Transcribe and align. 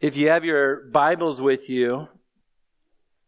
If 0.00 0.16
you 0.16 0.28
have 0.28 0.44
your 0.44 0.84
Bibles 0.92 1.40
with 1.40 1.68
you, 1.68 2.06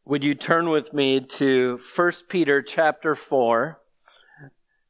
would 0.04 0.22
you 0.22 0.36
turn 0.36 0.70
with 0.70 0.92
me 0.92 1.18
to 1.18 1.80
1 1.96 2.12
Peter 2.28 2.62
chapter 2.62 3.16
4, 3.16 3.80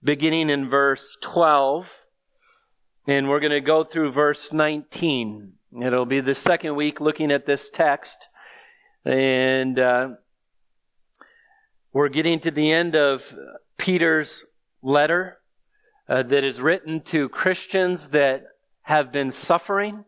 beginning 0.04 0.50
in 0.50 0.68
verse 0.68 1.16
12, 1.22 2.04
and 3.06 3.30
we're 3.30 3.40
going 3.40 3.52
to 3.52 3.62
go 3.62 3.82
through 3.82 4.12
verse 4.12 4.52
19. 4.52 5.54
It'll 5.82 6.04
be 6.04 6.20
the 6.20 6.34
second 6.34 6.76
week 6.76 7.00
looking 7.00 7.32
at 7.32 7.46
this 7.46 7.70
text, 7.70 8.28
and 9.06 9.78
uh, 9.78 10.08
we're 11.94 12.10
getting 12.10 12.40
to 12.40 12.50
the 12.50 12.70
end 12.70 12.94
of 12.94 13.22
Peter's 13.78 14.44
letter 14.82 15.38
uh, 16.10 16.24
that 16.24 16.44
is 16.44 16.60
written 16.60 17.00
to 17.04 17.30
Christians 17.30 18.08
that 18.08 18.44
have 18.82 19.10
been 19.10 19.30
suffering 19.30 20.04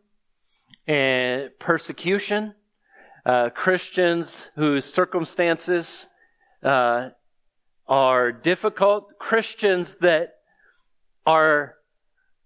and 0.87 1.51
persecution, 1.59 2.55
uh, 3.25 3.51
Christians 3.51 4.49
whose 4.57 4.85
circumstances 4.85 6.07
uh, 6.63 7.11
are 7.87 8.33
difficult, 8.33 9.19
Christians 9.19 9.97
that 10.01 10.35
are 11.25 11.77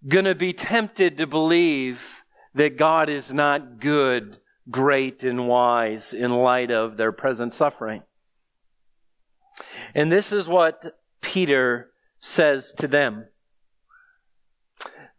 going 0.06 0.26
to 0.26 0.34
be 0.34 0.52
tempted 0.52 1.18
to 1.18 1.26
believe 1.26 2.22
that 2.54 2.76
God 2.76 3.08
is 3.08 3.32
not 3.32 3.80
good, 3.80 4.38
great, 4.70 5.24
and 5.24 5.48
wise 5.48 6.12
in 6.12 6.32
light 6.32 6.70
of 6.70 6.96
their 6.96 7.12
present 7.12 7.52
suffering. 7.52 8.02
And 9.94 10.12
this 10.12 10.32
is 10.32 10.46
what 10.46 10.98
Peter 11.20 11.90
says 12.20 12.72
to 12.78 12.88
them. 12.88 13.26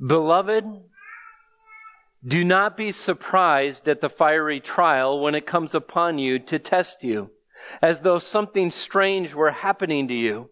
Beloved, 0.05 0.65
do 2.25 2.43
not 2.43 2.75
be 2.75 2.91
surprised 2.91 3.87
at 3.87 4.01
the 4.01 4.09
fiery 4.09 4.59
trial 4.59 5.19
when 5.19 5.35
it 5.35 5.45
comes 5.45 5.75
upon 5.75 6.17
you 6.17 6.39
to 6.39 6.59
test 6.59 7.03
you, 7.03 7.31
as 7.81 7.99
though 7.99 8.19
something 8.19 8.71
strange 8.71 9.33
were 9.33 9.51
happening 9.51 10.07
to 10.07 10.13
you. 10.13 10.49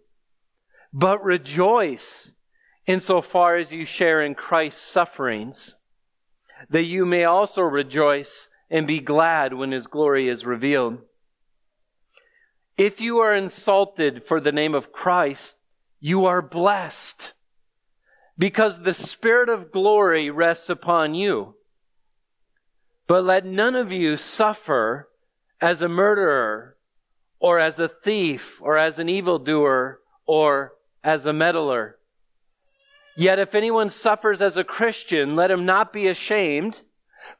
But 0.93 1.23
rejoice 1.23 2.33
insofar 2.85 3.57
as 3.57 3.71
you 3.71 3.85
share 3.85 4.21
in 4.21 4.35
Christ's 4.35 4.81
sufferings, 4.81 5.75
that 6.69 6.83
you 6.83 7.05
may 7.05 7.23
also 7.23 7.61
rejoice 7.61 8.49
and 8.69 8.87
be 8.87 8.99
glad 8.99 9.53
when 9.53 9.71
his 9.71 9.87
glory 9.87 10.29
is 10.29 10.45
revealed. 10.45 10.99
If 12.77 12.99
you 12.99 13.19
are 13.19 13.33
insulted 13.33 14.23
for 14.25 14.39
the 14.39 14.51
name 14.51 14.75
of 14.75 14.91
Christ, 14.91 15.57
you 15.99 16.25
are 16.25 16.41
blessed 16.41 17.33
because 18.37 18.81
the 18.81 18.93
Spirit 18.93 19.49
of 19.49 19.71
glory 19.71 20.29
rests 20.29 20.69
upon 20.69 21.13
you. 21.13 21.55
But 23.07 23.23
let 23.23 23.45
none 23.45 23.75
of 23.75 23.91
you 23.91 24.17
suffer 24.17 25.09
as 25.61 25.81
a 25.81 25.89
murderer, 25.89 26.75
or 27.39 27.59
as 27.59 27.79
a 27.79 27.87
thief, 27.87 28.59
or 28.61 28.77
as 28.77 28.99
an 28.99 29.07
evildoer, 29.07 29.99
or 30.25 30.73
as 31.03 31.25
a 31.25 31.33
meddler. 31.33 31.97
Yet 33.15 33.39
if 33.39 33.55
anyone 33.55 33.89
suffers 33.89 34.41
as 34.41 34.57
a 34.57 34.63
Christian, 34.63 35.35
let 35.35 35.51
him 35.51 35.65
not 35.65 35.93
be 35.93 36.07
ashamed, 36.07 36.81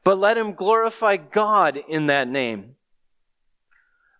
but 0.02 0.18
let 0.18 0.38
him 0.38 0.54
glorify 0.54 1.16
God 1.16 1.78
in 1.88 2.06
that 2.06 2.28
name. 2.28 2.76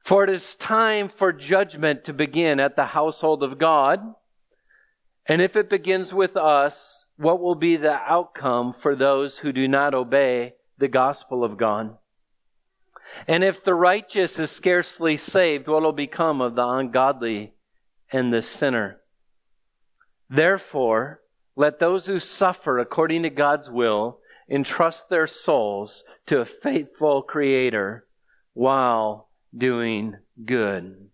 For 0.05 0.25
it 0.25 0.31
is 0.31 0.55
time 0.55 1.09
for 1.09 1.33
judgment 1.33 2.05
to 2.05 2.13
begin 2.13 2.61
at 2.61 2.77
the 2.77 2.87
household 2.87 3.43
of 3.43 3.59
God. 3.59 4.15
And 5.29 5.43
if 5.43 5.57
it 5.57 5.69
begins 5.69 6.15
with 6.15 6.37
us, 6.37 7.07
what 7.17 7.41
will 7.41 7.55
be 7.55 7.77
the 7.77 7.95
outcome 7.95 8.75
for 8.79 8.95
those 8.95 9.39
who 9.39 9.53
do 9.53 9.67
not 9.67 9.95
obey 9.95 10.55
the 10.79 10.89
gospel 10.89 11.43
of 11.43 11.57
God? 11.57 11.97
And 13.27 13.43
if 13.43 13.65
the 13.65 13.75
righteous 13.75 14.39
is 14.39 14.51
scarcely 14.51 15.17
saved, 15.17 15.69
what 15.69 15.83
will 15.83 15.93
become 15.93 16.41
of 16.41 16.55
the 16.55 16.67
ungodly 16.67 17.55
and 18.13 18.33
the 18.33 18.43
sinner? 18.43 19.01
Therefore, 20.29 21.23
let 21.55 21.79
those 21.79 22.07
who 22.07 22.19
suffer 22.19 22.79
according 22.79 23.23
to 23.23 23.31
God's 23.31 23.71
will 23.71 24.19
entrust 24.49 25.09
their 25.09 25.27
souls 25.27 26.05
to 26.27 26.41
a 26.41 26.45
faithful 26.45 27.23
Creator 27.23 28.07
while 28.53 29.29
doing 29.57 30.17
good. 30.45 31.09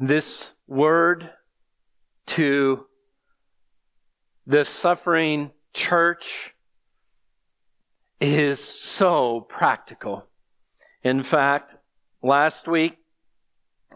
This 0.00 0.52
word 0.66 1.30
to 2.26 2.86
the 4.46 4.64
suffering 4.64 5.50
church 5.74 6.54
is 8.20 8.58
so 8.60 9.46
practical. 9.48 10.26
In 11.02 11.22
fact, 11.22 11.76
last 12.22 12.66
week 12.66 12.96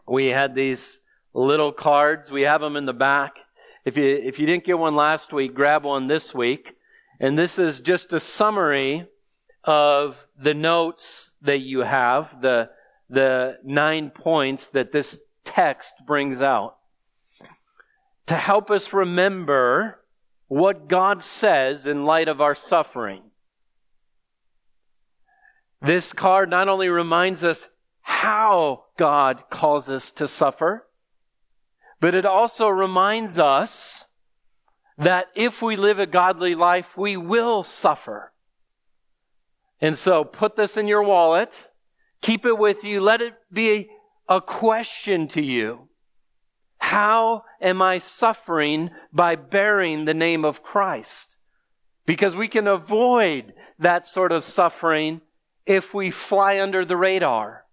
we 0.07 0.27
had 0.27 0.55
these 0.55 1.01
little 1.33 1.73
cards. 1.73 2.31
We 2.31 2.43
have 2.43 2.61
them 2.61 2.77
in 2.77 2.87
the 2.87 2.93
back. 2.93 3.37
If 3.84 3.97
you, 3.97 4.05
if 4.05 4.39
you 4.39 4.47
didn't 4.47 4.65
get 4.65 4.78
one 4.78 4.97
last 4.97 5.33
week, 5.33 5.55
grab 5.55 5.84
one 5.84 6.09
this 6.09 6.34
week. 6.34 6.77
And 7.21 7.39
this 7.39 7.59
is 7.59 7.81
just 7.81 8.13
a 8.13 8.21
summary 8.21 9.09
of 9.65 10.17
the 10.39 10.55
notes 10.55 11.34
that 11.43 11.61
you 11.61 11.81
have, 11.81 12.41
the, 12.43 12.71
the 13.09 13.59
nine 13.65 14.11
points 14.11 14.67
that 14.69 14.93
this 14.93 15.21
text 15.47 15.95
brings 16.07 16.43
out 16.43 16.77
to 18.27 18.34
help 18.34 18.71
us 18.71 18.93
remember 18.93 20.01
what 20.49 20.89
God 20.89 21.23
says 21.23 21.87
in 21.87 22.05
light 22.05 22.29
of 22.29 22.41
our 22.41 22.55
suffering. 22.55 23.23
This 25.81 26.12
card 26.12 26.51
not 26.51 26.69
only 26.69 26.89
reminds 26.89 27.43
us 27.45 27.69
how 28.03 28.84
God 28.99 29.45
calls 29.51 29.89
us 29.89 30.11
to 30.12 30.29
suffer, 30.29 30.87
but 32.01 32.15
it 32.15 32.27
also 32.27 32.69
reminds 32.69 33.39
us 33.39 34.05
that 34.99 35.27
if 35.34 35.63
we 35.63 35.77
live 35.77 35.99
a 35.99 36.07
godly 36.07 36.55
life, 36.55 36.97
we 36.97 37.17
will 37.17 37.63
suffer. 37.63 38.33
And 39.81 39.97
so 39.97 40.25
put 40.25 40.57
this 40.57 40.77
in 40.77 40.89
your 40.89 41.03
wallet, 41.03 41.71
keep 42.23 42.47
it 42.47 42.59
with 42.59 42.84
you, 42.84 43.01
let 43.01 43.21
it 43.21 43.34
be 43.53 43.91
a 44.28 44.41
question 44.41 45.28
to 45.28 45.42
you. 45.42 45.88
How 46.78 47.44
am 47.60 47.81
I 47.82 47.98
suffering 47.98 48.91
by 49.12 49.37
bearing 49.37 50.04
the 50.04 50.14
name 50.14 50.44
of 50.44 50.62
Christ? 50.62 51.37
Because 52.04 52.36
we 52.36 52.48
can 52.48 52.66
avoid 52.69 53.54
that 53.78 54.06
sort 54.06 54.32
of 54.32 54.44
suffering 54.44 55.20
if 55.65 55.92
we 55.92 56.10
fly 56.10 56.60
under 56.60 56.84
the 56.84 56.97
radar 56.97 57.65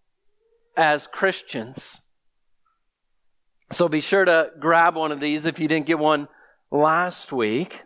as 0.75 1.05
Christians. 1.07 2.01
So 3.71 3.87
be 3.87 3.99
sure 4.01 4.25
to 4.25 4.49
grab 4.59 4.95
one 4.95 5.11
of 5.11 5.19
these 5.19 5.45
if 5.45 5.59
you 5.59 5.67
didn't 5.67 5.85
get 5.85 5.99
one 5.99 6.27
last 6.71 7.31
week. 7.31 7.81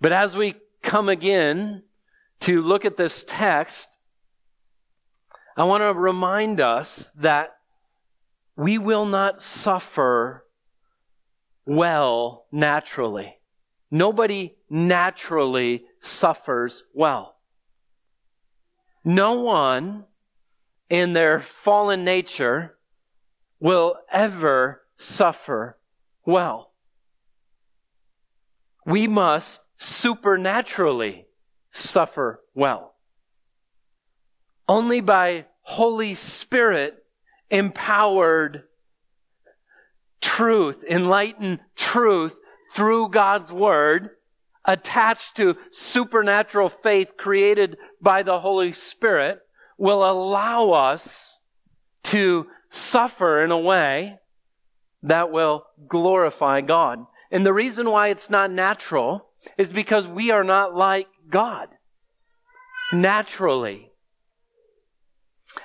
But 0.00 0.12
as 0.12 0.36
we 0.36 0.56
come 0.82 1.08
again 1.08 1.82
to 2.40 2.62
look 2.62 2.84
at 2.84 2.96
this 2.96 3.24
text, 3.26 3.98
I 5.56 5.64
want 5.64 5.82
to 5.82 5.92
remind 5.92 6.60
us 6.60 7.10
that 7.16 7.56
we 8.56 8.78
will 8.78 9.06
not 9.06 9.42
suffer 9.42 10.44
well 11.66 12.46
naturally. 12.50 13.36
Nobody 13.90 14.56
naturally 14.70 15.84
suffers 16.00 16.84
well. 16.94 17.36
No 19.04 19.34
one 19.34 20.04
in 20.88 21.12
their 21.12 21.42
fallen 21.42 22.04
nature 22.04 22.76
will 23.60 23.96
ever 24.10 24.82
suffer 24.96 25.78
well. 26.24 26.72
We 28.86 29.06
must 29.06 29.60
supernaturally 29.76 31.26
suffer 31.72 32.40
well. 32.54 32.91
Only 34.68 35.00
by 35.00 35.46
Holy 35.62 36.14
Spirit 36.14 36.96
empowered 37.50 38.64
truth, 40.20 40.82
enlightened 40.88 41.60
truth 41.76 42.36
through 42.74 43.10
God's 43.10 43.52
Word, 43.52 44.10
attached 44.64 45.36
to 45.36 45.56
supernatural 45.70 46.68
faith 46.68 47.16
created 47.16 47.76
by 48.00 48.22
the 48.22 48.38
Holy 48.38 48.72
Spirit, 48.72 49.40
will 49.76 50.08
allow 50.08 50.70
us 50.70 51.40
to 52.04 52.46
suffer 52.70 53.44
in 53.44 53.50
a 53.50 53.58
way 53.58 54.18
that 55.02 55.30
will 55.30 55.66
glorify 55.88 56.60
God. 56.60 57.04
And 57.30 57.44
the 57.44 57.52
reason 57.52 57.90
why 57.90 58.08
it's 58.08 58.30
not 58.30 58.50
natural 58.50 59.26
is 59.58 59.72
because 59.72 60.06
we 60.06 60.30
are 60.30 60.44
not 60.44 60.74
like 60.74 61.08
God. 61.28 61.68
Naturally. 62.92 63.91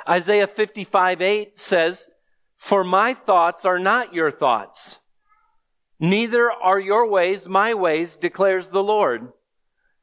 Isaiah 0.08 0.48
55 0.48 1.22
8 1.22 1.60
says, 1.60 2.08
For 2.56 2.84
my 2.84 3.14
thoughts 3.14 3.66
are 3.66 3.80
not 3.80 4.14
your 4.14 4.32
thoughts, 4.32 5.00
neither 6.00 6.52
are 6.52 6.80
your 6.80 7.10
ways 7.10 7.48
my 7.48 7.74
ways, 7.74 8.16
declares 8.16 8.68
the 8.68 8.84
Lord. 8.84 9.32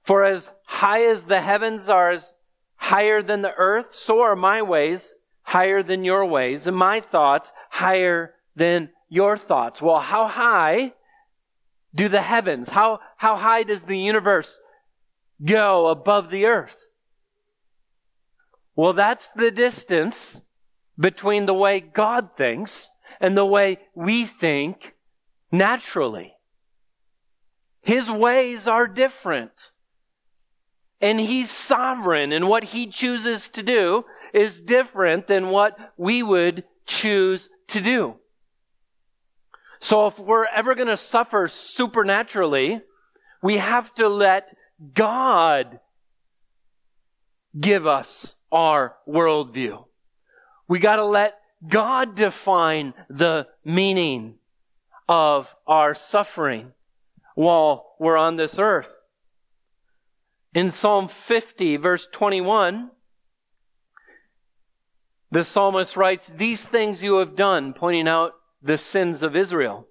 For 0.03 0.25
as 0.25 0.53
high 0.67 1.05
as 1.05 1.25
the 1.25 1.41
heavens 1.41 1.89
are 1.89 2.11
as 2.11 2.35
higher 2.77 3.23
than 3.23 3.41
the 3.43 3.55
earth, 3.55 3.95
so 3.95 4.21
are 4.21 4.37
my 4.37 4.61
ways 4.61 5.15
higher 5.43 5.83
than 5.83 6.05
your 6.05 6.27
ways, 6.27 6.67
and 6.67 6.77
my 6.77 7.01
thoughts 7.01 7.53
higher 7.71 8.35
than 8.57 8.91
your 9.09 9.39
thoughts. 9.39 9.81
Well, 9.81 10.01
how 10.01 10.27
high 10.27 10.93
do 11.95 12.09
the 12.09 12.23
heavens, 12.23 12.69
how, 12.69 13.01
how 13.17 13.37
high 13.37 13.63
does 13.63 13.83
the 13.83 13.99
universe 13.99 14.61
go 15.43 15.87
above 15.87 16.31
the 16.31 16.47
earth? 16.47 16.77
Well, 18.77 18.93
that's 18.93 19.29
the 19.31 19.51
distance 19.51 20.43
between 20.99 21.47
the 21.47 21.55
way 21.55 21.81
God 21.81 22.37
thinks 22.37 22.91
and 23.21 23.37
the 23.37 23.47
way 23.47 23.79
we 23.95 24.25
think 24.25 24.95
naturally. 25.53 26.35
His 27.83 28.11
ways 28.11 28.67
are 28.67 28.87
different. 28.87 29.73
And 31.01 31.21
He's 31.21 31.51
sovereign, 31.51 32.33
and 32.33 32.49
what 32.49 32.65
He 32.65 32.87
chooses 32.87 33.49
to 33.51 33.63
do 33.63 34.05
is 34.33 34.61
different 34.61 35.27
than 35.27 35.51
what 35.51 35.77
we 35.97 36.23
would 36.23 36.65
choose 36.87 37.51
to 37.69 37.81
do. 37.81 38.15
So 39.81 40.07
if 40.07 40.19
we're 40.19 40.47
ever 40.47 40.75
going 40.75 40.89
to 40.89 40.97
suffer 40.97 41.47
supernaturally, 41.47 42.81
we 43.43 43.59
have 43.59 43.95
to 43.97 44.09
let 44.09 44.57
God 44.95 45.79
give 47.59 47.87
us 47.87 48.35
our 48.51 48.97
worldview. 49.09 49.85
We 50.69 50.79
got 50.79 50.97
to 50.97 51.05
let 51.05 51.39
God 51.67 52.15
define 52.15 52.95
the 53.09 53.47
meaning 53.65 54.37
of 55.09 55.55
our 55.67 55.95
suffering 55.95 56.73
while 57.35 57.95
we're 57.99 58.17
on 58.17 58.37
this 58.37 58.59
earth. 58.59 58.91
In 60.55 60.71
Psalm 60.71 61.09
50, 61.09 61.77
verse 61.79 62.07
21, 62.13 62.91
the 65.31 65.43
psalmist 65.43 65.97
writes, 65.97 66.29
These 66.29 66.65
things 66.65 67.03
you 67.03 67.17
have 67.17 67.35
done, 67.35 67.73
pointing 67.73 68.07
out 68.07 68.35
the 68.63 68.79
sins 68.79 69.23
of 69.23 69.35
Israel, 69.35 69.89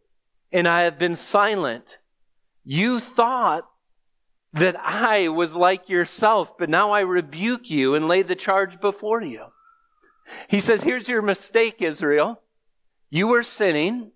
and 0.51 0.67
I 0.67 0.83
have 0.83 0.97
been 0.97 1.17
silent. 1.17 1.97
You 2.63 3.01
thought 3.01 3.67
that 4.53 4.75
I 4.79 5.29
was 5.29 5.55
like 5.55 5.89
yourself, 5.89 6.57
but 6.57 6.69
now 6.69 6.91
I 6.91 7.01
rebuke 7.01 7.69
you 7.69 7.95
and 7.95 8.07
lay 8.07 8.21
the 8.21 8.35
charge 8.35 8.79
before 8.79 9.21
you. 9.21 9.45
He 10.47 10.59
says, 10.59 10.83
Here's 10.83 11.07
your 11.07 11.21
mistake, 11.21 11.81
Israel. 11.81 12.39
You 13.09 13.27
were 13.27 13.43
sinning, 13.43 14.11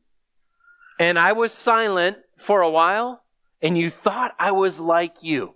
and 0.99 1.17
I 1.17 1.33
was 1.33 1.53
silent 1.53 2.17
for 2.37 2.61
a 2.61 2.69
while, 2.69 3.23
and 3.61 3.77
you 3.77 3.89
thought 3.89 4.35
I 4.39 4.51
was 4.51 4.79
like 4.79 5.23
you. 5.23 5.55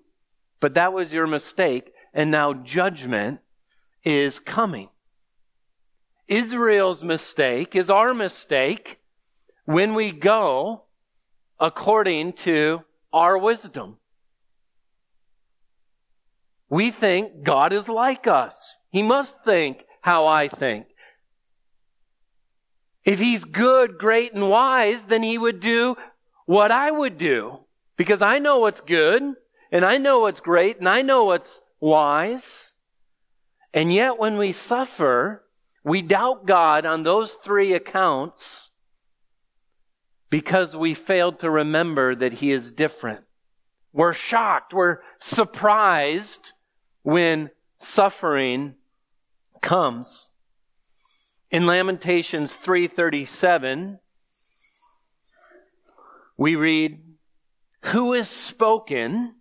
But 0.60 0.74
that 0.76 0.94
was 0.94 1.14
your 1.14 1.28
mistake, 1.28 1.92
and 2.14 2.32
now 2.32 2.54
judgment 2.54 3.40
is 4.04 4.40
coming. 4.40 4.90
Israel's 6.28 7.04
mistake 7.04 7.76
is 7.76 7.90
our 7.90 8.14
mistake 8.14 9.00
when 9.66 9.94
we 9.94 10.12
go 10.12 10.84
according 11.60 12.34
to 12.34 12.82
our 13.14 13.38
wisdom. 13.38 13.98
We 16.72 16.90
think 16.90 17.44
God 17.44 17.74
is 17.74 17.90
like 17.90 18.28
us. 18.28 18.76
He 18.92 19.04
must 19.04 19.44
think 19.44 19.84
how 20.02 20.26
I 20.26 20.48
think. 20.48 20.86
If 23.04 23.20
he's 23.20 23.44
good, 23.44 23.98
great, 23.98 24.34
and 24.34 24.50
wise, 24.50 25.04
then 25.04 25.22
he 25.22 25.38
would 25.38 25.60
do 25.60 25.98
what 26.46 26.72
I 26.72 26.90
would 26.90 27.18
do. 27.18 27.60
Because 27.98 28.22
I 28.22 28.40
know 28.40 28.60
what's 28.60 28.80
good, 28.80 29.22
and 29.70 29.84
I 29.84 29.98
know 29.98 30.22
what's 30.22 30.40
great, 30.40 30.80
and 30.80 30.88
I 30.88 31.02
know 31.02 31.26
what's 31.26 31.62
wise. 31.82 32.74
And 33.74 33.92
yet, 33.92 34.18
when 34.18 34.38
we 34.38 34.54
suffer, 34.54 35.44
we 35.84 36.02
doubt 36.02 36.46
God 36.46 36.86
on 36.86 37.04
those 37.04 37.34
three 37.34 37.74
accounts 37.74 38.70
because 40.30 40.74
we 40.74 40.94
failed 40.94 41.40
to 41.40 41.50
remember 41.50 42.16
that 42.16 42.34
He 42.34 42.54
is 42.54 42.72
different. 42.72 43.26
We're 43.92 44.14
shocked, 44.14 44.74
we're 44.74 45.00
surprised 45.20 46.54
when 47.04 47.50
suffering 47.78 48.76
comes. 49.62 50.30
In 51.50 51.66
Lamentations 51.66 52.56
3:37 52.56 54.00
we 56.38 56.56
read 56.56 57.04
who 57.86 58.14
is 58.14 58.30
spoken 58.30 59.36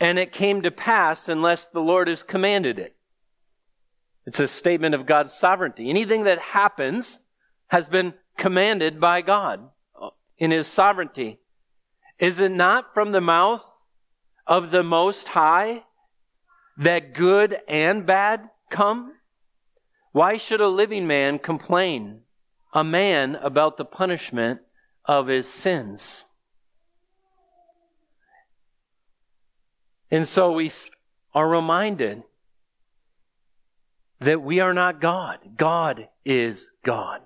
and 0.00 0.18
it 0.18 0.32
came 0.32 0.62
to 0.62 0.70
pass 0.70 1.28
unless 1.28 1.66
the 1.66 1.80
Lord 1.80 2.08
has 2.08 2.22
commanded 2.22 2.78
it. 2.78 2.96
It's 4.26 4.40
a 4.40 4.48
statement 4.48 4.94
of 4.94 5.06
God's 5.06 5.32
sovereignty. 5.32 5.88
Anything 5.88 6.24
that 6.24 6.38
happens 6.38 7.20
has 7.68 7.88
been 7.88 8.14
commanded 8.36 9.00
by 9.00 9.22
God 9.22 9.70
in 10.38 10.50
his 10.50 10.66
sovereignty. 10.66 11.40
Is 12.18 12.40
it 12.40 12.52
not 12.52 12.92
from 12.94 13.12
the 13.12 13.20
mouth 13.20 13.64
of 14.46 14.70
the 14.70 14.82
Most 14.82 15.28
High 15.28 15.84
that 16.78 17.14
good 17.14 17.58
and 17.68 18.06
bad 18.06 18.48
come? 18.70 19.12
Why 20.12 20.36
should 20.36 20.60
a 20.60 20.68
living 20.68 21.06
man 21.06 21.38
complain, 21.38 22.20
a 22.72 22.84
man 22.84 23.36
about 23.36 23.76
the 23.76 23.84
punishment 23.84 24.60
of 25.04 25.26
his 25.26 25.48
sins? 25.48 26.26
And 30.10 30.28
so 30.28 30.52
we 30.52 30.70
are 31.34 31.48
reminded 31.48 32.22
that 34.20 34.42
we 34.42 34.60
are 34.60 34.74
not 34.74 35.00
God. 35.00 35.38
God 35.56 36.08
is 36.24 36.70
God. 36.84 37.22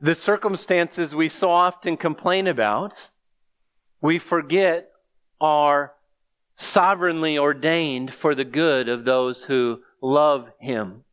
The 0.00 0.14
circumstances 0.14 1.14
we 1.14 1.28
so 1.28 1.50
often 1.50 1.96
complain 1.96 2.46
about, 2.46 3.10
we 4.00 4.18
forget 4.18 4.90
are 5.40 5.92
sovereignly 6.58 7.38
ordained 7.38 8.12
for 8.12 8.34
the 8.34 8.44
good 8.44 8.88
of 8.88 9.04
those 9.04 9.44
who 9.44 9.80
love 10.02 10.50
Him. 10.58 11.04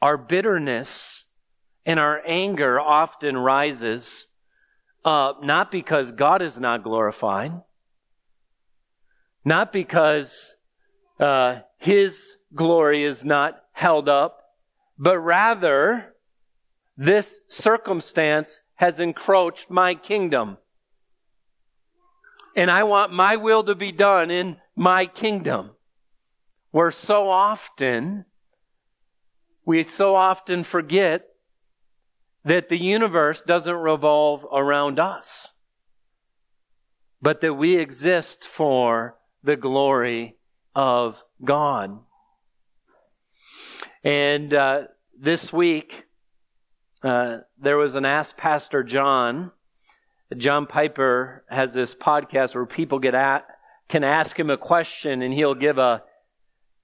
Our 0.00 0.16
bitterness 0.16 1.26
and 1.84 2.00
our 2.00 2.22
anger 2.26 2.80
often 2.80 3.36
rises 3.36 4.26
up 5.04 5.42
not 5.42 5.70
because 5.70 6.10
God 6.12 6.42
is 6.42 6.58
not 6.58 6.82
glorified, 6.82 7.52
not 9.44 9.72
because 9.72 10.56
uh, 11.20 11.60
His 11.76 12.36
glory 12.54 13.04
is 13.04 13.24
not 13.24 13.62
held 13.72 14.08
up, 14.08 14.40
but 14.98 15.18
rather 15.18 16.14
this 16.96 17.40
circumstance 17.48 18.62
has 18.76 18.98
encroached 18.98 19.70
my 19.70 19.94
kingdom 19.94 20.56
and 22.56 22.70
I 22.70 22.82
want 22.82 23.12
my 23.12 23.36
will 23.36 23.64
to 23.64 23.74
be 23.74 23.92
done 23.92 24.30
in 24.30 24.56
my 24.76 25.06
kingdom. 25.06 25.70
Where 26.70 26.90
so 26.90 27.30
often, 27.30 28.24
we 29.64 29.84
so 29.84 30.14
often 30.14 30.64
forget 30.64 31.26
that 32.44 32.68
the 32.68 32.78
universe 32.78 33.40
doesn't 33.40 33.74
revolve 33.74 34.44
around 34.52 34.98
us, 34.98 35.52
but 37.20 37.40
that 37.40 37.54
we 37.54 37.76
exist 37.76 38.46
for 38.46 39.16
the 39.42 39.56
glory 39.56 40.36
of 40.74 41.22
God. 41.44 41.98
And 44.04 44.54
uh, 44.54 44.84
this 45.18 45.52
week, 45.52 46.04
uh, 47.02 47.38
there 47.60 47.76
was 47.76 47.94
an 47.94 48.04
Ask 48.04 48.36
Pastor 48.36 48.82
John 48.82 49.52
John 50.36 50.66
Piper 50.66 51.44
has 51.48 51.72
this 51.72 51.94
podcast 51.94 52.54
where 52.54 52.66
people 52.66 52.98
get 52.98 53.14
at 53.14 53.46
can 53.88 54.04
ask 54.04 54.38
him 54.38 54.50
a 54.50 54.58
question 54.58 55.22
and 55.22 55.32
he'll 55.32 55.54
give 55.54 55.78
a 55.78 56.02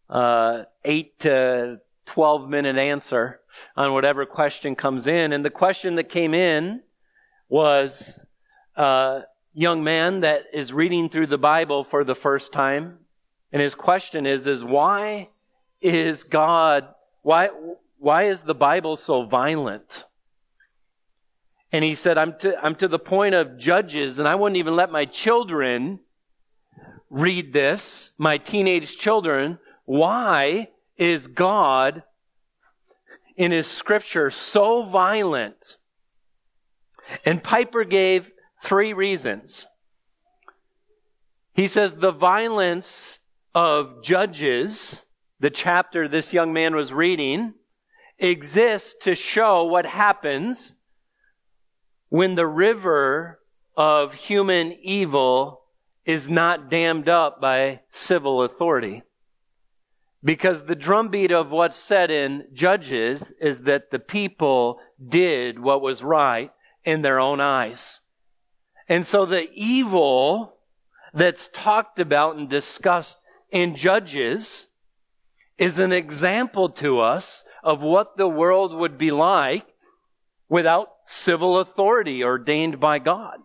uh, 0.08 0.62
eight 0.84 1.18
to 1.20 1.80
twelve 2.06 2.48
minute 2.48 2.76
answer 2.76 3.40
on 3.76 3.92
whatever 3.92 4.24
question 4.26 4.74
comes 4.74 5.06
in. 5.06 5.32
And 5.32 5.44
the 5.44 5.50
question 5.50 5.96
that 5.96 6.08
came 6.08 6.34
in 6.34 6.80
was 7.48 8.24
a 8.76 8.80
uh, 8.80 9.22
young 9.52 9.84
man 9.84 10.20
that 10.20 10.44
is 10.52 10.72
reading 10.72 11.08
through 11.08 11.26
the 11.26 11.38
Bible 11.38 11.84
for 11.84 12.02
the 12.04 12.14
first 12.14 12.52
time, 12.52 12.98
and 13.52 13.60
his 13.60 13.74
question 13.74 14.26
is: 14.26 14.46
is 14.46 14.64
why 14.64 15.28
is 15.82 16.24
God 16.24 16.88
why 17.22 17.50
why 17.98 18.24
is 18.24 18.40
the 18.40 18.54
Bible 18.54 18.96
so 18.96 19.24
violent? 19.24 20.06
And 21.74 21.82
he 21.82 21.96
said, 21.96 22.18
I'm 22.18 22.38
to, 22.38 22.56
I'm 22.64 22.76
to 22.76 22.86
the 22.86 23.00
point 23.00 23.34
of 23.34 23.58
judges, 23.58 24.20
and 24.20 24.28
I 24.28 24.36
wouldn't 24.36 24.58
even 24.58 24.76
let 24.76 24.92
my 24.92 25.06
children 25.06 25.98
read 27.10 27.52
this, 27.52 28.12
my 28.16 28.38
teenage 28.38 28.96
children. 28.96 29.58
Why 29.84 30.68
is 30.96 31.26
God 31.26 32.04
in 33.34 33.50
his 33.50 33.66
scripture 33.66 34.30
so 34.30 34.84
violent? 34.84 35.78
And 37.24 37.42
Piper 37.42 37.82
gave 37.82 38.30
three 38.62 38.92
reasons. 38.92 39.66
He 41.54 41.66
says 41.66 41.94
the 41.94 42.12
violence 42.12 43.18
of 43.52 44.00
Judges, 44.00 45.02
the 45.40 45.50
chapter 45.50 46.06
this 46.06 46.32
young 46.32 46.52
man 46.52 46.76
was 46.76 46.92
reading, 46.92 47.54
exists 48.20 48.94
to 49.02 49.16
show 49.16 49.64
what 49.64 49.86
happens 49.86 50.76
when 52.08 52.34
the 52.34 52.46
river 52.46 53.40
of 53.76 54.14
human 54.14 54.72
evil 54.80 55.62
is 56.04 56.28
not 56.28 56.68
dammed 56.68 57.08
up 57.08 57.40
by 57.40 57.80
civil 57.88 58.42
authority. 58.42 59.02
Because 60.22 60.64
the 60.64 60.74
drumbeat 60.74 61.32
of 61.32 61.50
what's 61.50 61.76
said 61.76 62.10
in 62.10 62.46
Judges 62.52 63.32
is 63.40 63.62
that 63.62 63.90
the 63.90 63.98
people 63.98 64.80
did 65.06 65.58
what 65.58 65.82
was 65.82 66.02
right 66.02 66.50
in 66.84 67.02
their 67.02 67.20
own 67.20 67.40
eyes. 67.40 68.00
And 68.88 69.04
so 69.04 69.26
the 69.26 69.50
evil 69.52 70.56
that's 71.12 71.48
talked 71.48 71.98
about 71.98 72.36
and 72.36 72.48
discussed 72.48 73.18
in 73.50 73.76
Judges 73.76 74.68
is 75.58 75.78
an 75.78 75.92
example 75.92 76.68
to 76.68 77.00
us 77.00 77.44
of 77.62 77.80
what 77.80 78.16
the 78.16 78.28
world 78.28 78.74
would 78.74 78.98
be 78.98 79.10
like 79.10 79.66
without 80.48 80.88
civil 81.04 81.58
authority 81.58 82.22
ordained 82.22 82.78
by 82.80 82.98
God. 82.98 83.38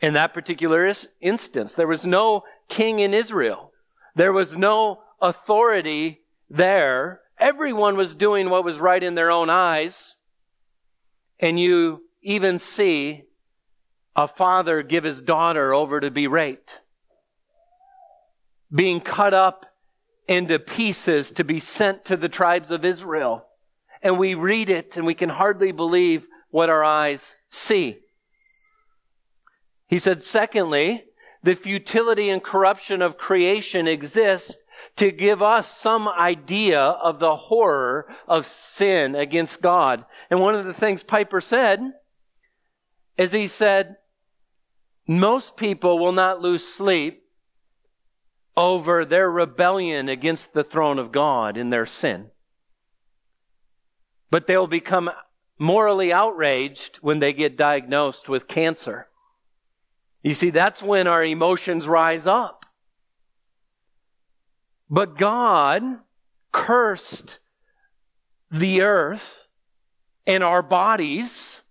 In 0.00 0.14
that 0.14 0.34
particular 0.34 0.90
instance, 1.20 1.72
there 1.72 1.86
was 1.86 2.04
no 2.04 2.44
king 2.68 3.00
in 3.00 3.14
Israel. 3.14 3.72
There 4.14 4.32
was 4.32 4.56
no 4.56 5.02
authority 5.20 6.20
there. 6.50 7.20
Everyone 7.38 7.96
was 7.96 8.14
doing 8.14 8.50
what 8.50 8.64
was 8.64 8.78
right 8.78 9.02
in 9.02 9.14
their 9.14 9.30
own 9.30 9.50
eyes. 9.50 10.16
And 11.40 11.58
you 11.58 12.02
even 12.22 12.58
see 12.58 13.24
a 14.16 14.28
father 14.28 14.82
give 14.82 15.04
his 15.04 15.20
daughter 15.20 15.74
over 15.74 16.00
to 16.00 16.10
be 16.10 16.26
raped, 16.26 16.80
being 18.72 19.00
cut 19.00 19.34
up 19.34 19.66
into 20.28 20.58
pieces 20.58 21.30
to 21.32 21.44
be 21.44 21.60
sent 21.60 22.04
to 22.06 22.16
the 22.16 22.28
tribes 22.28 22.70
of 22.70 22.84
Israel. 22.84 23.46
And 24.04 24.18
we 24.18 24.34
read 24.34 24.70
it 24.70 24.96
and 24.96 25.04
we 25.04 25.14
can 25.14 25.30
hardly 25.30 25.72
believe 25.72 26.26
what 26.50 26.70
our 26.70 26.84
eyes 26.84 27.36
see. 27.48 27.98
He 29.88 29.98
said, 29.98 30.22
secondly, 30.22 31.04
the 31.42 31.56
futility 31.56 32.28
and 32.28 32.42
corruption 32.42 33.02
of 33.02 33.18
creation 33.18 33.88
exists 33.88 34.56
to 34.96 35.10
give 35.10 35.42
us 35.42 35.68
some 35.68 36.06
idea 36.06 36.80
of 36.80 37.18
the 37.18 37.34
horror 37.34 38.06
of 38.28 38.46
sin 38.46 39.14
against 39.14 39.62
God. 39.62 40.04
And 40.30 40.40
one 40.40 40.54
of 40.54 40.64
the 40.64 40.74
things 40.74 41.02
Piper 41.02 41.40
said 41.40 41.80
is 43.16 43.32
he 43.32 43.46
said, 43.46 43.96
most 45.06 45.56
people 45.56 45.98
will 45.98 46.12
not 46.12 46.40
lose 46.40 46.66
sleep 46.66 47.22
over 48.56 49.04
their 49.04 49.30
rebellion 49.30 50.08
against 50.08 50.52
the 50.52 50.64
throne 50.64 50.98
of 50.98 51.12
God 51.12 51.56
in 51.56 51.70
their 51.70 51.86
sin. 51.86 52.30
But 54.30 54.46
they'll 54.46 54.66
become 54.66 55.10
morally 55.58 56.12
outraged 56.12 56.96
when 57.00 57.18
they 57.18 57.32
get 57.32 57.56
diagnosed 57.56 58.28
with 58.28 58.48
cancer. 58.48 59.08
You 60.22 60.34
see, 60.34 60.50
that's 60.50 60.82
when 60.82 61.06
our 61.06 61.24
emotions 61.24 61.86
rise 61.86 62.26
up. 62.26 62.64
But 64.90 65.18
God 65.18 65.82
cursed 66.52 67.40
the 68.50 68.82
earth 68.82 69.48
and 70.26 70.42
our 70.42 70.62
bodies 70.62 71.62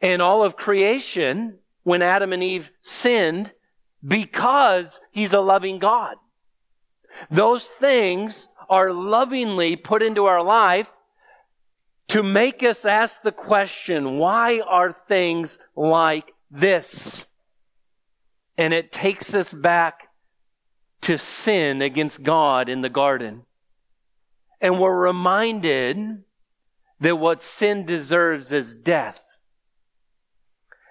and 0.00 0.20
all 0.20 0.42
of 0.44 0.56
creation 0.56 1.58
when 1.82 2.02
Adam 2.02 2.32
and 2.32 2.42
Eve 2.42 2.70
sinned 2.82 3.52
because 4.06 5.00
he's 5.10 5.32
a 5.32 5.40
loving 5.40 5.78
God. 5.78 6.16
Those 7.30 7.66
things 7.66 8.48
are 8.68 8.92
lovingly 8.92 9.76
put 9.76 10.02
into 10.02 10.24
our 10.26 10.42
life 10.42 10.88
to 12.08 12.22
make 12.22 12.62
us 12.62 12.84
ask 12.84 13.22
the 13.22 13.32
question, 13.32 14.18
why 14.18 14.60
are 14.60 14.96
things 15.08 15.58
like 15.74 16.32
this? 16.50 17.26
And 18.56 18.72
it 18.72 18.92
takes 18.92 19.34
us 19.34 19.52
back 19.52 20.08
to 21.02 21.18
sin 21.18 21.82
against 21.82 22.22
God 22.22 22.68
in 22.68 22.80
the 22.80 22.88
garden. 22.88 23.42
And 24.60 24.80
we're 24.80 24.96
reminded 24.96 26.22
that 27.00 27.16
what 27.16 27.42
sin 27.42 27.84
deserves 27.84 28.50
is 28.52 28.74
death. 28.74 29.20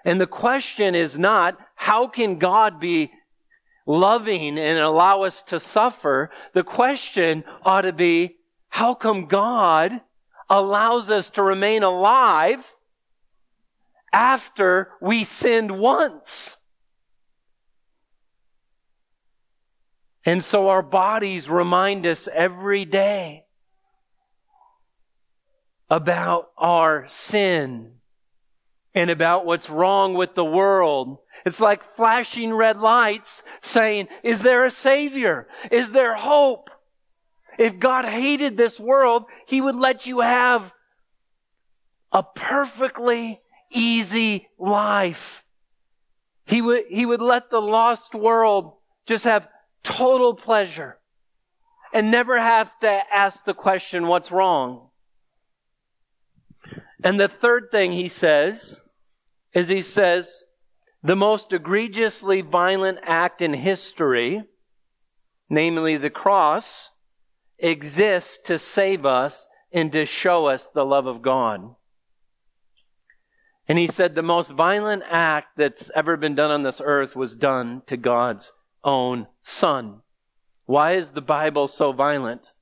And 0.04 0.20
the 0.20 0.26
question 0.26 0.94
is 0.94 1.18
not, 1.18 1.58
how 1.74 2.06
can 2.06 2.38
God 2.38 2.78
be 2.78 3.10
loving 3.86 4.58
and 4.58 4.78
allow 4.78 5.22
us 5.22 5.42
to 5.44 5.60
suffer? 5.60 6.30
The 6.52 6.64
question 6.64 7.44
ought 7.62 7.82
to 7.82 7.92
be, 7.92 8.36
how 8.68 8.94
come 8.94 9.26
God 9.26 10.00
allows 10.50 11.08
us 11.08 11.30
to 11.30 11.42
remain 11.42 11.82
alive 11.82 12.74
after 14.12 14.90
we 15.00 15.24
sinned 15.24 15.78
once? 15.78 16.56
And 20.24 20.42
so 20.42 20.68
our 20.68 20.82
bodies 20.82 21.48
remind 21.48 22.04
us 22.04 22.28
every 22.32 22.84
day 22.84 23.44
about 25.88 26.50
our 26.58 27.06
sin 27.08 27.95
and 28.96 29.10
about 29.10 29.44
what's 29.44 29.68
wrong 29.68 30.14
with 30.14 30.34
the 30.34 30.44
world. 30.44 31.18
It's 31.44 31.60
like 31.60 31.94
flashing 31.96 32.52
red 32.52 32.78
lights 32.78 33.42
saying, 33.60 34.08
is 34.22 34.40
there 34.40 34.64
a 34.64 34.70
savior? 34.70 35.46
Is 35.70 35.90
there 35.90 36.16
hope? 36.16 36.70
If 37.58 37.78
God 37.78 38.06
hated 38.06 38.56
this 38.56 38.80
world, 38.80 39.26
He 39.46 39.60
would 39.60 39.76
let 39.76 40.06
you 40.06 40.20
have 40.20 40.72
a 42.10 42.22
perfectly 42.22 43.38
easy 43.70 44.48
life. 44.58 45.44
He 46.46 46.62
would, 46.62 46.84
He 46.88 47.04
would 47.04 47.20
let 47.20 47.50
the 47.50 47.60
lost 47.60 48.14
world 48.14 48.72
just 49.04 49.24
have 49.24 49.46
total 49.82 50.34
pleasure 50.34 50.96
and 51.92 52.10
never 52.10 52.40
have 52.40 52.70
to 52.80 53.02
ask 53.12 53.44
the 53.44 53.54
question, 53.54 54.06
what's 54.06 54.32
wrong? 54.32 54.88
And 57.04 57.20
the 57.20 57.28
third 57.28 57.70
thing 57.70 57.92
he 57.92 58.08
says 58.08 58.80
is 59.56 59.68
he 59.68 59.80
says, 59.80 60.44
the 61.02 61.16
most 61.16 61.50
egregiously 61.50 62.42
violent 62.42 62.98
act 63.02 63.40
in 63.40 63.54
history, 63.54 64.44
namely 65.48 65.96
the 65.96 66.10
cross, 66.10 66.90
exists 67.58 68.36
to 68.44 68.58
save 68.58 69.06
us 69.06 69.48
and 69.72 69.90
to 69.92 70.04
show 70.04 70.44
us 70.44 70.66
the 70.66 70.84
love 70.84 71.06
of 71.06 71.22
God. 71.22 71.74
And 73.66 73.78
he 73.78 73.86
said 73.86 74.14
the 74.14 74.22
most 74.22 74.50
violent 74.50 75.04
act 75.08 75.56
that's 75.56 75.90
ever 75.94 76.18
been 76.18 76.34
done 76.34 76.50
on 76.50 76.62
this 76.62 76.82
earth 76.84 77.16
was 77.16 77.34
done 77.34 77.80
to 77.86 77.96
God's 77.96 78.52
own 78.84 79.26
son. 79.40 80.02
Why 80.66 80.96
is 80.96 81.08
the 81.08 81.22
Bible 81.22 81.66
so 81.66 81.92
violent? 81.92 82.52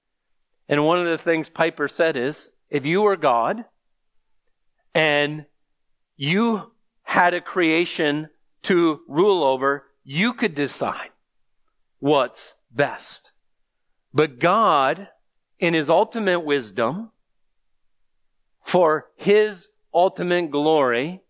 And 0.68 0.84
one 0.84 1.04
of 1.04 1.06
the 1.06 1.22
things 1.22 1.48
Piper 1.48 1.88
said 1.88 2.16
is, 2.16 2.50
if 2.70 2.86
you 2.86 3.02
were 3.02 3.16
God 3.16 3.64
and 4.94 5.46
you 6.16 6.70
had 7.04 7.34
a 7.34 7.40
creation 7.40 8.28
to 8.64 9.00
rule 9.06 9.44
over, 9.44 9.84
you 10.02 10.32
could 10.32 10.54
decide 10.54 11.10
what's 12.00 12.54
best. 12.70 13.32
But 14.12 14.38
God, 14.38 15.08
in 15.58 15.74
His 15.74 15.88
ultimate 15.88 16.40
wisdom, 16.40 17.10
for 18.62 19.06
His 19.16 19.70
ultimate 19.92 20.50
glory, 20.50 21.22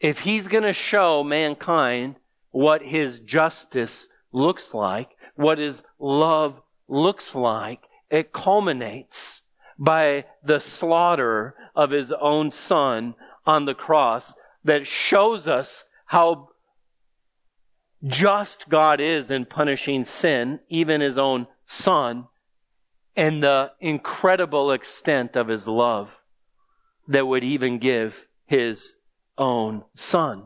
if 0.00 0.20
He's 0.20 0.48
going 0.48 0.64
to 0.64 0.72
show 0.72 1.22
mankind 1.22 2.16
what 2.50 2.82
His 2.82 3.20
justice 3.20 4.08
looks 4.32 4.74
like, 4.74 5.10
what 5.36 5.58
His 5.58 5.84
love 5.98 6.60
looks 6.88 7.34
like, 7.34 7.80
it 8.10 8.32
culminates 8.32 9.42
by 9.78 10.24
the 10.44 10.58
slaughter 10.58 11.54
of 11.74 11.90
His 11.90 12.12
own 12.12 12.50
Son 12.50 13.14
on 13.46 13.64
the 13.64 13.74
cross 13.74 14.34
that 14.64 14.86
shows 14.86 15.48
us 15.48 15.84
how 16.06 16.48
just 18.04 18.68
God 18.68 19.00
is 19.00 19.30
in 19.30 19.46
punishing 19.46 20.04
sin, 20.04 20.60
even 20.68 21.00
his 21.00 21.18
own 21.18 21.46
son, 21.66 22.26
and 23.14 23.42
the 23.42 23.72
incredible 23.80 24.72
extent 24.72 25.36
of 25.36 25.48
his 25.48 25.68
love 25.68 26.10
that 27.08 27.26
would 27.26 27.44
even 27.44 27.78
give 27.78 28.26
his 28.46 28.96
own 29.38 29.84
son. 29.94 30.44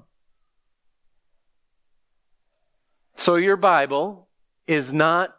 So 3.16 3.36
your 3.36 3.56
Bible 3.56 4.28
is 4.66 4.92
not 4.92 5.34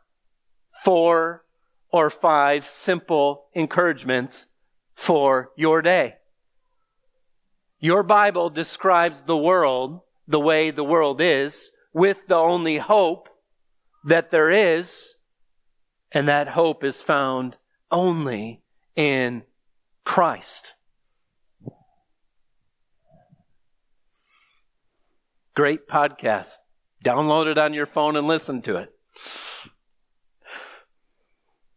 four 0.84 1.44
or 1.92 2.10
five 2.10 2.68
simple 2.68 3.46
encouragements 3.54 4.48
for 4.96 5.52
your 5.56 5.82
day. 5.82 6.17
Your 7.80 8.04
Bible 8.04 8.50
describes 8.50 9.22
the 9.22 9.38
world 9.38 10.02
the 10.28 10.40
way 10.40 10.72
the 10.72 10.84
world 10.84 11.22
is 11.22 11.72
with 11.94 12.18
the 12.28 12.36
only 12.36 12.78
hope 12.78 13.30
that 14.06 14.32
there 14.32 14.52
is, 14.52 15.16
and 16.12 16.28
that 16.28 16.48
hope 16.48 16.84
is 16.84 17.02
found 17.02 17.58
only 17.92 18.62
in 18.96 19.44
Christ. 20.04 20.74
Great 25.56 25.88
podcast. 25.88 26.54
Download 27.04 27.48
it 27.48 27.58
on 27.58 27.74
your 27.74 27.88
phone 27.88 28.16
and 28.16 28.28
listen 28.28 28.62
to 28.64 28.78
it. 28.78 28.94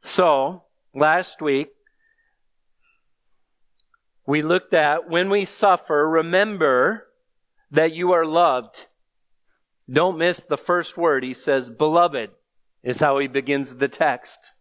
So, 0.02 0.64
last 0.95 1.40
week, 1.40 1.69
we 4.30 4.42
looked 4.42 4.75
at 4.75 5.10
when 5.10 5.28
we 5.28 5.44
suffer, 5.44 6.08
remember 6.08 7.08
that 7.72 7.92
you 7.92 8.12
are 8.12 8.25
loved. 8.25 8.87
Don't 9.90 10.18
miss 10.18 10.38
the 10.38 10.56
first 10.56 10.96
word. 10.96 11.25
He 11.25 11.34
says, 11.34 11.68
beloved, 11.68 12.30
is 12.84 13.00
how 13.00 13.18
he 13.18 13.26
begins 13.26 13.75
the 13.75 13.88
text. 13.88 14.52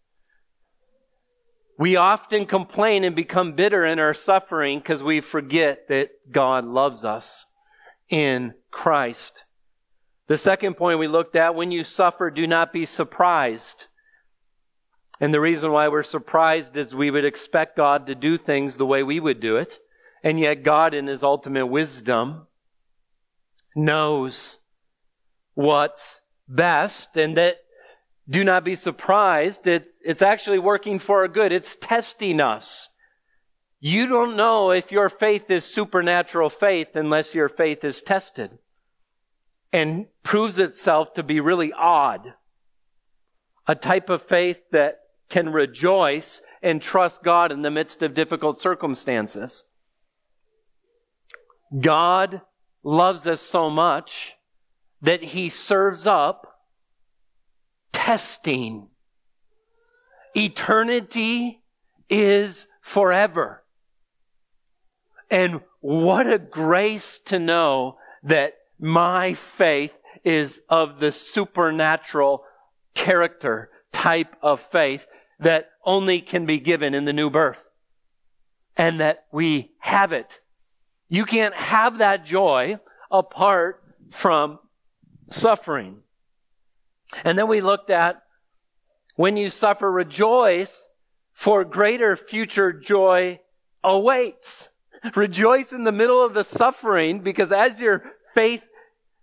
We 1.77 1.95
often 1.95 2.47
complain 2.47 3.03
and 3.03 3.15
become 3.15 3.53
bitter 3.53 3.85
in 3.85 3.99
our 3.99 4.15
suffering 4.15 4.79
because 4.79 5.03
we 5.03 5.21
forget 5.21 5.87
that 5.87 6.09
God 6.31 6.65
loves 6.65 7.05
us 7.05 7.45
in 8.09 8.55
Christ. 8.71 9.45
The 10.27 10.39
second 10.39 10.77
point 10.77 10.97
we 10.97 11.07
looked 11.07 11.35
at 11.35 11.53
when 11.53 11.69
you 11.69 11.83
suffer, 11.83 12.31
do 12.31 12.47
not 12.47 12.73
be 12.73 12.87
surprised. 12.87 13.85
And 15.19 15.33
the 15.33 15.41
reason 15.41 15.71
why 15.71 15.87
we're 15.89 16.03
surprised 16.03 16.77
is 16.77 16.95
we 16.95 17.11
would 17.11 17.25
expect 17.25 17.75
God 17.75 18.07
to 18.07 18.15
do 18.15 18.37
things 18.37 18.75
the 18.77 18.85
way 18.85 19.03
we 19.03 19.19
would 19.19 19.39
do 19.39 19.57
it. 19.57 19.79
And 20.23 20.39
yet, 20.39 20.63
God, 20.63 20.93
in 20.93 21.07
His 21.07 21.23
ultimate 21.23 21.67
wisdom, 21.67 22.47
knows 23.75 24.59
what's 25.53 26.21
best 26.47 27.17
and 27.17 27.37
that 27.37 27.57
do 28.29 28.43
not 28.43 28.63
be 28.63 28.75
surprised. 28.75 29.65
It's, 29.65 29.99
it's 30.05 30.21
actually 30.21 30.59
working 30.59 30.99
for 30.99 31.21
our 31.21 31.27
good. 31.27 31.51
It's 31.51 31.75
testing 31.75 32.39
us. 32.39 32.89
You 33.79 34.07
don't 34.07 34.35
know 34.35 34.71
if 34.71 34.91
your 34.91 35.09
faith 35.09 35.49
is 35.49 35.65
supernatural 35.65 36.49
faith 36.49 36.89
unless 36.95 37.33
your 37.33 37.49
faith 37.49 37.83
is 37.83 38.01
tested 38.01 38.57
and 39.71 40.07
proves 40.23 40.59
itself 40.59 41.13
to 41.13 41.23
be 41.23 41.39
really 41.39 41.71
odd. 41.73 42.33
A 43.67 43.75
type 43.75 44.09
of 44.09 44.23
faith 44.23 44.57
that 44.71 44.99
can 45.29 45.49
rejoice 45.49 46.41
and 46.61 46.81
trust 46.81 47.23
God 47.23 47.51
in 47.51 47.61
the 47.61 47.71
midst 47.71 48.01
of 48.01 48.13
difficult 48.13 48.59
circumstances. 48.59 49.65
God 51.79 52.41
loves 52.83 53.27
us 53.27 53.41
so 53.41 53.69
much 53.69 54.33
that 55.01 55.21
he 55.21 55.49
serves 55.49 56.07
up 56.07 56.47
testing. 57.93 58.87
Eternity 60.35 61.61
is 62.09 62.67
forever. 62.81 63.63
And 65.29 65.61
what 65.79 66.31
a 66.31 66.39
grace 66.39 67.19
to 67.25 67.39
know 67.39 67.97
that 68.23 68.55
my 68.79 69.33
faith 69.33 69.93
is 70.23 70.61
of 70.69 70.99
the 70.99 71.11
supernatural 71.11 72.43
character 72.93 73.69
type 73.91 74.35
of 74.41 74.61
faith 74.71 75.05
that 75.39 75.69
only 75.83 76.21
can 76.21 76.45
be 76.45 76.59
given 76.59 76.93
in 76.93 77.05
the 77.05 77.13
new 77.13 77.29
birth. 77.29 77.63
And 78.77 78.99
that 78.99 79.25
we 79.31 79.71
have 79.79 80.11
it. 80.11 80.39
You 81.09 81.25
can't 81.25 81.55
have 81.55 81.97
that 81.97 82.25
joy 82.25 82.79
apart 83.11 83.83
from 84.11 84.59
suffering. 85.29 85.97
And 87.23 87.37
then 87.37 87.47
we 87.47 87.61
looked 87.61 87.89
at 87.89 88.21
when 89.15 89.35
you 89.35 89.49
suffer, 89.49 89.91
rejoice, 89.91 90.87
for 91.33 91.63
greater 91.63 92.15
future 92.15 92.71
joy 92.71 93.39
awaits. 93.83 94.69
Rejoice 95.15 95.71
in 95.71 95.83
the 95.83 95.91
middle 95.91 96.23
of 96.23 96.33
the 96.33 96.43
suffering 96.43 97.21
because 97.21 97.51
as 97.51 97.79
your 97.79 98.03
faith 98.35 98.61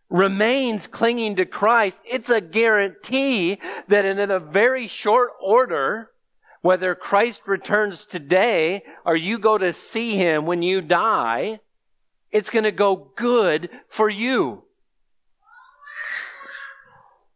remains 0.08 0.86
clinging 0.86 1.36
to 1.36 1.44
Christ, 1.44 2.00
it's 2.04 2.30
a 2.30 2.40
guarantee 2.40 3.58
that 3.88 4.04
in 4.04 4.30
a 4.30 4.40
very 4.40 4.88
short 4.88 5.30
order, 5.42 6.10
whether 6.66 6.96
Christ 6.96 7.42
returns 7.46 8.04
today 8.04 8.82
or 9.04 9.14
you 9.14 9.38
go 9.38 9.56
to 9.56 9.72
see 9.72 10.16
him 10.16 10.46
when 10.46 10.62
you 10.62 10.80
die, 10.80 11.60
it's 12.32 12.50
going 12.50 12.64
to 12.64 12.72
go 12.72 13.12
good 13.16 13.70
for 13.88 14.10
you. 14.10 14.64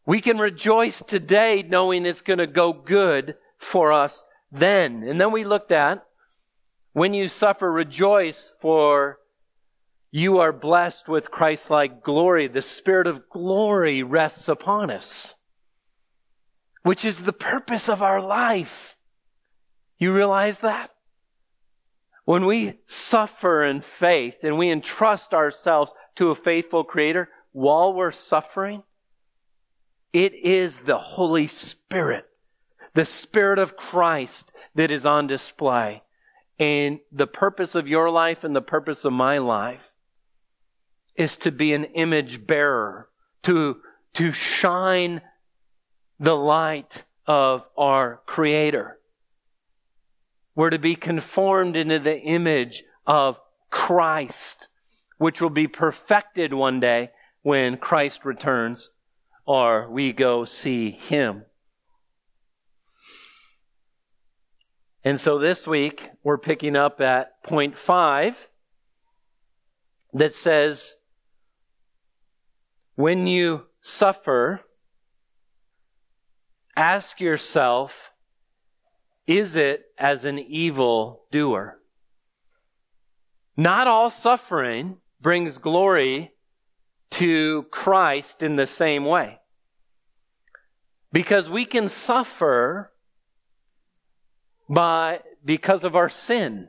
We 0.05 0.21
can 0.21 0.39
rejoice 0.39 1.01
today 1.01 1.63
knowing 1.63 2.05
it's 2.05 2.23
going 2.23 2.41
to 2.41 2.49
go 2.49 2.73
good 2.73 3.37
for 3.57 3.93
us 3.93 4.25
then. 4.51 5.05
And 5.05 5.21
then 5.21 5.31
we 5.31 5.45
looked 5.45 5.71
at 5.71 6.05
when 6.93 7.15
you 7.15 7.29
suffer, 7.29 7.71
rejoice, 7.71 8.53
for 8.61 9.21
you 10.11 10.39
are 10.39 10.53
blessed 10.53 11.09
with 11.09 11.31
Christ 11.31 11.71
like 11.71 12.03
glory. 12.03 12.49
The 12.49 12.63
Spirit 12.63 13.07
of 13.07 13.29
glory 13.31 14.03
rests 14.03 14.49
upon 14.49 14.91
us, 14.91 15.35
which 16.83 17.05
is 17.05 17.23
the 17.23 17.33
purpose 17.33 17.89
of 17.89 18.03
our 18.03 18.21
life. 18.21 18.97
You 20.01 20.15
realize 20.15 20.59
that? 20.61 20.91
When 22.25 22.47
we 22.47 22.81
suffer 22.87 23.65
in 23.65 23.83
faith 23.83 24.37
and 24.43 24.57
we 24.57 24.71
entrust 24.71 25.35
ourselves 25.35 25.93
to 26.17 26.31
a 26.31 26.35
faithful 26.35 26.85
Creator 26.85 27.29
while 27.53 27.93
we're 27.93 28.11
suffering, 28.11 28.83
it 30.13 30.35
is 30.35 30.79
the 30.79 30.99
Holy 30.99 31.47
Spirit, 31.47 32.25
the 32.95 33.05
Spirit 33.05 33.59
of 33.59 33.77
Christ 33.77 34.53
that 34.75 34.91
is 34.91 35.05
on 35.05 35.27
display. 35.27 36.03
And 36.59 37.01
the 37.13 37.27
purpose 37.27 37.75
of 37.75 37.87
your 37.87 38.11
life 38.11 38.43
and 38.43 38.57
the 38.57 38.63
purpose 38.63 39.05
of 39.05 39.13
my 39.13 39.39
life 39.39 39.93
is 41.15 41.37
to 41.39 41.53
be 41.53 41.75
an 41.75 41.85
image 41.85 42.47
bearer, 42.47 43.09
to, 43.43 43.79
to 44.15 44.33
shine 44.33 45.21
the 46.19 46.37
light 46.37 47.05
of 47.27 47.69
our 47.77 48.23
Creator. 48.27 49.00
We're 50.55 50.71
to 50.71 50.79
be 50.79 50.97
conformed 50.97 51.77
into 51.77 51.99
the 51.99 52.21
image 52.21 52.83
of 53.07 53.39
Christ, 53.71 54.69
which 55.19 55.41
will 55.41 55.51
be 55.51 55.69
perfected 55.69 56.53
one 56.53 56.81
day 56.81 57.11
when 57.43 57.77
Christ 57.77 58.25
returns 58.25 58.91
or 59.47 59.91
we 59.91 60.13
go 60.13 60.45
see 60.45 60.91
Him. 60.91 61.45
And 65.03 65.19
so 65.19 65.39
this 65.39 65.67
week, 65.67 66.11
we're 66.23 66.39
picking 66.39 66.77
up 66.77 67.01
at 67.01 67.43
point 67.43 67.79
five 67.79 68.37
that 70.13 70.35
says, 70.35 70.97
when 72.97 73.27
you 73.27 73.63
suffer, 73.81 74.61
ask 76.77 77.21
yourself, 77.21 78.11
is 79.27 79.57
it 79.57 79.85
as 80.01 80.25
an 80.25 80.39
evil 80.39 81.23
doer? 81.31 81.79
Not 83.57 83.87
all 83.87 84.11
suffering 84.11 84.97
brings 85.21 85.59
glory 85.59 86.33
to 87.11 87.67
Christ 87.71 88.43
in 88.43 88.57
the 88.57 88.67
same 88.67 89.05
way. 89.05 89.39
Because 91.13 91.51
we 91.51 91.65
can 91.65 91.89
suffer 91.89 92.93
by 94.69 95.21
because 95.45 95.85
of 95.85 95.97
our 95.97 96.09
sin. 96.09 96.69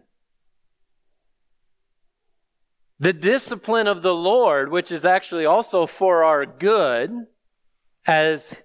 The 2.99 3.13
discipline 3.13 3.87
of 3.87 4.01
the 4.01 4.13
Lord, 4.13 4.71
which 4.71 4.91
is 4.91 5.05
actually 5.05 5.45
also 5.45 5.87
for 5.87 6.23
our 6.23 6.45
good, 6.45 7.11
as 8.05 8.55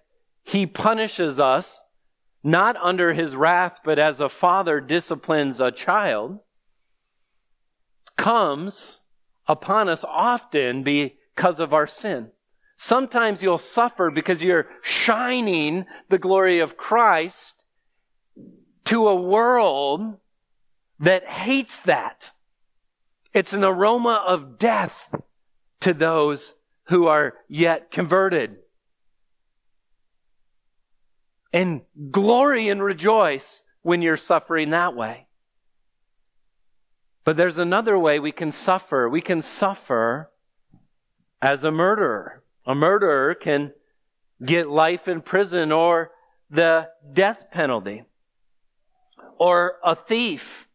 he 0.42 0.66
punishes 0.66 1.38
us, 1.38 1.82
not 2.46 2.76
under 2.76 3.12
his 3.12 3.34
wrath, 3.34 3.80
but 3.84 3.98
as 3.98 4.20
a 4.20 4.28
father 4.28 4.80
disciplines 4.80 5.58
a 5.58 5.72
child, 5.72 6.38
comes 8.16 9.02
upon 9.48 9.88
us 9.88 10.04
often 10.04 10.84
because 10.84 11.58
of 11.58 11.74
our 11.74 11.88
sin. 11.88 12.30
Sometimes 12.76 13.42
you'll 13.42 13.58
suffer 13.58 14.12
because 14.12 14.44
you're 14.44 14.68
shining 14.80 15.86
the 16.08 16.18
glory 16.18 16.60
of 16.60 16.76
Christ 16.76 17.64
to 18.84 19.08
a 19.08 19.20
world 19.20 20.18
that 21.00 21.24
hates 21.26 21.80
that. 21.80 22.30
It's 23.34 23.54
an 23.54 23.64
aroma 23.64 24.24
of 24.24 24.56
death 24.56 25.12
to 25.80 25.92
those 25.92 26.54
who 26.84 27.08
are 27.08 27.34
yet 27.48 27.90
converted. 27.90 28.58
And 31.56 31.80
glory 32.10 32.68
and 32.68 32.82
rejoice 32.82 33.64
when 33.80 34.02
you're 34.02 34.18
suffering 34.18 34.68
that 34.70 34.94
way. 34.94 35.26
But 37.24 37.38
there's 37.38 37.56
another 37.56 37.98
way 37.98 38.18
we 38.18 38.30
can 38.30 38.52
suffer. 38.52 39.08
We 39.08 39.22
can 39.22 39.40
suffer 39.40 40.30
as 41.40 41.64
a 41.64 41.70
murderer. 41.70 42.42
A 42.66 42.74
murderer 42.74 43.34
can 43.34 43.72
get 44.44 44.68
life 44.68 45.08
in 45.08 45.22
prison 45.22 45.72
or 45.72 46.10
the 46.50 46.90
death 47.10 47.46
penalty. 47.50 48.04
Or 49.38 49.76
a 49.82 49.96
thief. 49.96 50.68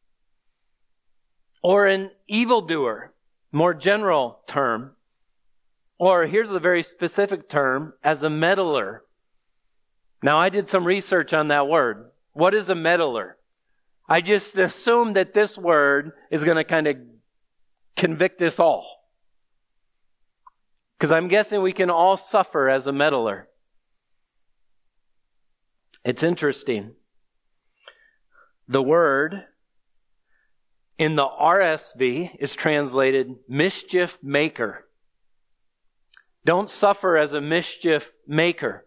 Or 1.61 1.85
an 1.85 2.09
evildoer. 2.27 3.13
More 3.51 3.75
general 3.75 4.39
term. 4.47 4.95
Or 5.99 6.25
here's 6.25 6.49
a 6.49 6.59
very 6.59 6.81
specific 6.81 7.49
term 7.49 7.93
as 8.03 8.23
a 8.23 8.31
meddler. 8.31 9.03
Now 10.23 10.37
I 10.37 10.49
did 10.49 10.67
some 10.67 10.85
research 10.85 11.33
on 11.33 11.47
that 11.47 11.67
word. 11.67 12.11
What 12.33 12.53
is 12.53 12.69
a 12.69 12.75
meddler? 12.75 13.37
I 14.07 14.21
just 14.21 14.57
assume 14.57 15.13
that 15.13 15.33
this 15.33 15.57
word 15.57 16.11
is 16.29 16.43
going 16.43 16.57
to 16.57 16.63
kind 16.63 16.87
of 16.87 16.97
convict 17.95 18.41
us 18.41 18.59
all. 18.59 18.85
Because 20.97 21.11
I'm 21.11 21.27
guessing 21.27 21.61
we 21.61 21.73
can 21.73 21.89
all 21.89 22.17
suffer 22.17 22.69
as 22.69 22.87
a 22.87 22.91
meddler. 22.91 23.47
It's 26.03 26.23
interesting. 26.23 26.93
The 28.67 28.81
word 28.81 29.45
in 30.97 31.15
the 31.15 31.27
RSV 31.27 32.35
is 32.39 32.55
translated 32.55 33.35
mischief 33.47 34.17
maker. 34.21 34.87
Don't 36.45 36.69
suffer 36.69 37.17
as 37.17 37.33
a 37.33 37.41
mischief 37.41 38.11
maker. 38.27 38.85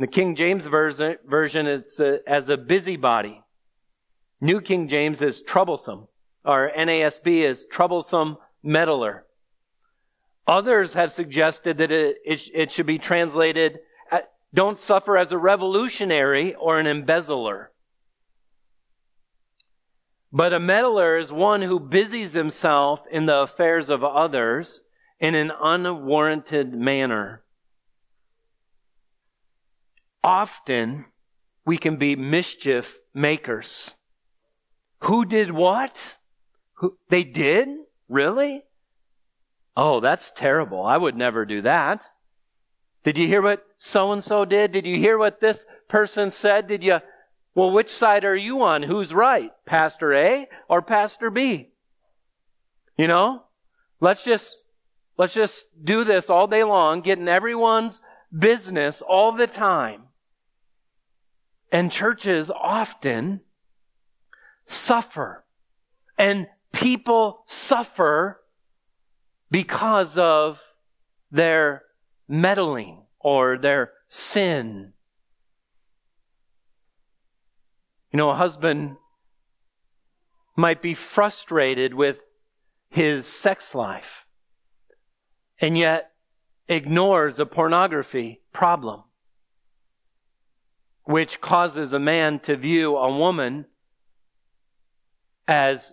In 0.00 0.06
the 0.06 0.12
King 0.12 0.34
James 0.34 0.64
version, 0.64 1.66
it's 1.66 2.00
a, 2.00 2.20
as 2.26 2.48
a 2.48 2.56
busybody. 2.56 3.42
New 4.40 4.62
King 4.62 4.88
James 4.88 5.20
is 5.20 5.42
troublesome, 5.42 6.08
or 6.42 6.72
NASB 6.74 7.42
is 7.42 7.66
troublesome 7.66 8.38
meddler. 8.62 9.26
Others 10.46 10.94
have 10.94 11.12
suggested 11.12 11.76
that 11.76 11.90
it, 11.92 12.16
it, 12.24 12.48
it 12.54 12.72
should 12.72 12.86
be 12.86 12.96
translated, 12.96 13.80
uh, 14.10 14.20
don't 14.54 14.78
suffer 14.78 15.18
as 15.18 15.32
a 15.32 15.36
revolutionary 15.36 16.54
or 16.54 16.80
an 16.80 16.86
embezzler. 16.86 17.70
But 20.32 20.54
a 20.54 20.60
meddler 20.60 21.18
is 21.18 21.30
one 21.30 21.60
who 21.60 21.78
busies 21.78 22.32
himself 22.32 23.00
in 23.10 23.26
the 23.26 23.40
affairs 23.40 23.90
of 23.90 24.02
others 24.02 24.80
in 25.18 25.34
an 25.34 25.52
unwarranted 25.62 26.72
manner. 26.72 27.42
Often, 30.22 31.06
we 31.64 31.78
can 31.78 31.96
be 31.96 32.16
mischief 32.16 32.98
makers. 33.14 33.94
Who 35.00 35.24
did 35.24 35.50
what? 35.50 36.16
Who, 36.74 36.96
they 37.08 37.24
did? 37.24 37.68
Really? 38.08 38.64
Oh, 39.76 40.00
that's 40.00 40.32
terrible. 40.32 40.84
I 40.84 40.96
would 40.96 41.16
never 41.16 41.46
do 41.46 41.62
that. 41.62 42.04
Did 43.02 43.16
you 43.16 43.26
hear 43.26 43.40
what 43.40 43.64
so 43.78 44.12
and 44.12 44.22
so 44.22 44.44
did? 44.44 44.72
Did 44.72 44.84
you 44.84 44.96
hear 44.96 45.16
what 45.16 45.40
this 45.40 45.66
person 45.88 46.30
said? 46.30 46.66
Did 46.66 46.82
you? 46.82 46.98
Well, 47.54 47.70
which 47.70 47.88
side 47.88 48.24
are 48.24 48.36
you 48.36 48.62
on? 48.62 48.82
Who's 48.82 49.14
right? 49.14 49.50
Pastor 49.64 50.12
A 50.12 50.48
or 50.68 50.82
Pastor 50.82 51.30
B? 51.30 51.70
You 52.96 53.08
know? 53.08 53.44
Let's 54.00 54.22
just, 54.24 54.62
let's 55.16 55.34
just 55.34 55.66
do 55.82 56.04
this 56.04 56.30
all 56.30 56.46
day 56.46 56.64
long, 56.64 57.00
getting 57.00 57.28
everyone's 57.28 58.02
business 58.36 59.02
all 59.02 59.32
the 59.32 59.46
time. 59.46 60.04
And 61.72 61.90
churches 61.90 62.50
often 62.50 63.40
suffer. 64.64 65.44
And 66.18 66.46
people 66.72 67.42
suffer 67.46 68.40
because 69.50 70.18
of 70.18 70.60
their 71.30 71.82
meddling 72.28 73.04
or 73.18 73.58
their 73.58 73.92
sin. 74.08 74.92
You 78.12 78.16
know, 78.16 78.30
a 78.30 78.36
husband 78.36 78.96
might 80.56 80.82
be 80.82 80.94
frustrated 80.94 81.94
with 81.94 82.16
his 82.88 83.26
sex 83.26 83.74
life 83.74 84.26
and 85.60 85.76
yet 85.78 86.10
ignores 86.68 87.38
a 87.38 87.46
pornography 87.46 88.40
problem, 88.52 89.04
which 91.10 91.40
causes 91.40 91.92
a 91.92 91.98
man 91.98 92.38
to 92.38 92.56
view 92.56 92.96
a 92.96 93.16
woman 93.16 93.64
as 95.48 95.92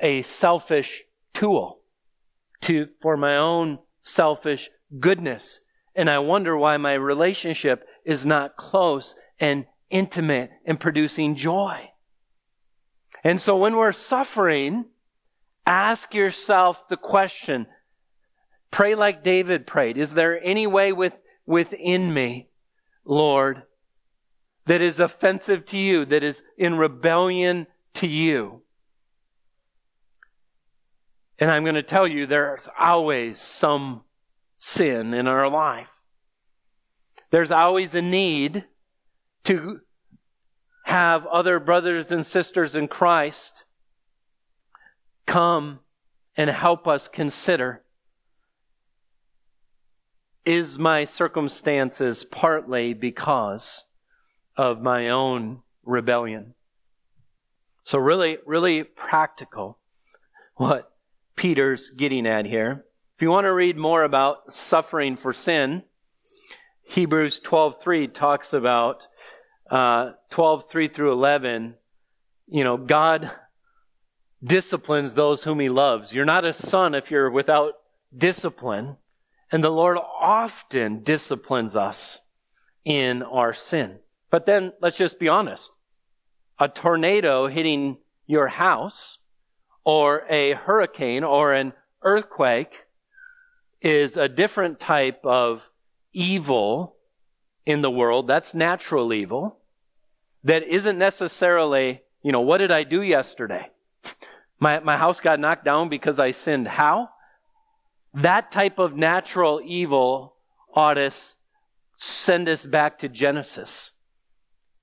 a 0.00 0.22
selfish 0.22 1.04
tool 1.32 1.80
to, 2.60 2.88
for 3.00 3.16
my 3.16 3.36
own 3.36 3.78
selfish 4.00 4.68
goodness. 4.98 5.60
And 5.94 6.10
I 6.10 6.18
wonder 6.18 6.56
why 6.56 6.76
my 6.78 6.94
relationship 6.94 7.86
is 8.04 8.26
not 8.26 8.56
close 8.56 9.14
and 9.38 9.66
intimate 9.88 10.50
and 10.66 10.80
producing 10.80 11.36
joy. 11.36 11.90
And 13.22 13.40
so 13.40 13.56
when 13.56 13.76
we're 13.76 13.92
suffering, 13.92 14.86
ask 15.64 16.12
yourself 16.12 16.88
the 16.88 16.96
question, 16.96 17.66
pray 18.72 18.96
like 18.96 19.22
David 19.22 19.66
prayed. 19.66 19.96
Is 19.96 20.14
there 20.14 20.42
any 20.42 20.66
way 20.66 20.92
with, 20.92 21.12
within 21.46 22.12
me, 22.12 22.48
Lord, 23.04 23.62
that 24.66 24.80
is 24.80 25.00
offensive 25.00 25.64
to 25.66 25.76
you, 25.76 26.04
that 26.06 26.22
is 26.22 26.42
in 26.56 26.76
rebellion 26.76 27.66
to 27.94 28.06
you? 28.06 28.62
And 31.38 31.50
I'm 31.50 31.62
going 31.62 31.74
to 31.74 31.82
tell 31.82 32.06
you 32.06 32.26
there's 32.26 32.68
always 32.78 33.40
some 33.40 34.02
sin 34.58 35.14
in 35.14 35.26
our 35.26 35.48
life. 35.48 35.88
There's 37.30 37.50
always 37.50 37.94
a 37.94 38.02
need 38.02 38.64
to 39.44 39.80
have 40.84 41.26
other 41.26 41.58
brothers 41.58 42.10
and 42.10 42.26
sisters 42.26 42.74
in 42.74 42.88
Christ 42.88 43.64
come 45.26 45.78
and 46.36 46.50
help 46.50 46.86
us 46.86 47.08
consider 47.08 47.82
is 50.44 50.78
my 50.78 51.04
circumstances 51.04 52.24
partly 52.24 52.92
because 52.92 53.84
of 54.60 54.82
my 54.82 55.08
own 55.08 55.62
rebellion? 55.84 56.54
So, 57.84 57.98
really, 57.98 58.36
really 58.44 58.84
practical 58.84 59.78
what 60.56 60.92
Peter's 61.34 61.88
getting 61.88 62.26
at 62.26 62.44
here. 62.44 62.84
If 63.16 63.22
you 63.22 63.30
want 63.30 63.46
to 63.46 63.54
read 63.54 63.78
more 63.78 64.04
about 64.04 64.52
suffering 64.52 65.16
for 65.16 65.32
sin, 65.32 65.82
Hebrews 66.82 67.40
12:3 67.40 68.12
talks 68.12 68.52
about 68.52 69.06
uh, 69.70 70.10
12:3 70.30 70.92
through 70.92 71.12
11. 71.12 71.76
You 72.46 72.62
know, 72.62 72.76
God 72.76 73.30
disciplines 74.44 75.14
those 75.14 75.44
whom 75.44 75.58
He 75.58 75.70
loves. 75.70 76.12
You're 76.12 76.26
not 76.26 76.44
a 76.44 76.52
son 76.52 76.94
if 76.94 77.10
you're 77.10 77.30
without 77.30 77.72
discipline, 78.14 78.98
and 79.50 79.64
the 79.64 79.70
Lord 79.70 79.96
often 79.96 81.02
disciplines 81.02 81.76
us 81.76 82.20
in 82.84 83.22
our 83.22 83.54
sin. 83.54 84.00
But 84.30 84.46
then 84.46 84.72
let's 84.80 84.96
just 84.96 85.18
be 85.18 85.28
honest. 85.28 85.70
A 86.58 86.68
tornado 86.68 87.48
hitting 87.48 87.98
your 88.26 88.48
house 88.48 89.18
or 89.84 90.24
a 90.28 90.52
hurricane 90.52 91.24
or 91.24 91.52
an 91.52 91.72
earthquake 92.02 92.72
is 93.80 94.16
a 94.16 94.28
different 94.28 94.78
type 94.78 95.20
of 95.24 95.68
evil 96.12 96.96
in 97.66 97.82
the 97.82 97.90
world. 97.90 98.26
That's 98.26 98.54
natural 98.54 99.12
evil. 99.12 99.56
That 100.44 100.62
isn't 100.64 100.98
necessarily, 100.98 102.02
you 102.22 102.32
know, 102.32 102.40
what 102.40 102.58
did 102.58 102.70
I 102.70 102.84
do 102.84 103.02
yesterday? 103.02 103.70
My, 104.58 104.80
my 104.80 104.96
house 104.96 105.20
got 105.20 105.40
knocked 105.40 105.64
down 105.64 105.88
because 105.88 106.18
I 106.18 106.32
sinned. 106.32 106.68
How? 106.68 107.08
That 108.14 108.52
type 108.52 108.78
of 108.78 108.96
natural 108.96 109.60
evil 109.64 110.34
ought 110.74 110.94
to 110.94 111.10
send 111.96 112.48
us 112.48 112.66
back 112.66 112.98
to 112.98 113.08
Genesis 113.08 113.92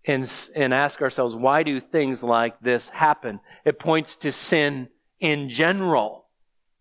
and, 0.07 0.49
and 0.55 0.73
ask 0.73 1.01
ourselves, 1.01 1.35
why 1.35 1.63
do 1.63 1.79
things 1.81 2.23
like 2.23 2.59
this 2.61 2.89
happen? 2.89 3.39
It 3.65 3.77
points 3.77 4.15
to 4.17 4.31
sin 4.31 4.87
in 5.19 5.49
general, 5.49 6.25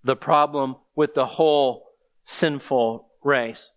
the 0.04 0.16
problem 0.16 0.76
with 0.94 1.14
the 1.14 1.26
whole 1.26 1.88
sinful 2.24 3.08
race. 3.24 3.72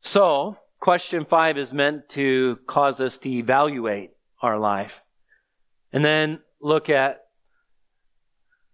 So, 0.00 0.56
question 0.80 1.26
five 1.26 1.58
is 1.58 1.72
meant 1.72 2.08
to 2.10 2.58
cause 2.66 3.00
us 3.00 3.18
to 3.18 3.28
evaluate 3.28 4.12
our 4.40 4.58
life. 4.58 5.00
And 5.92 6.04
then 6.04 6.40
look 6.60 6.88
at 6.88 7.22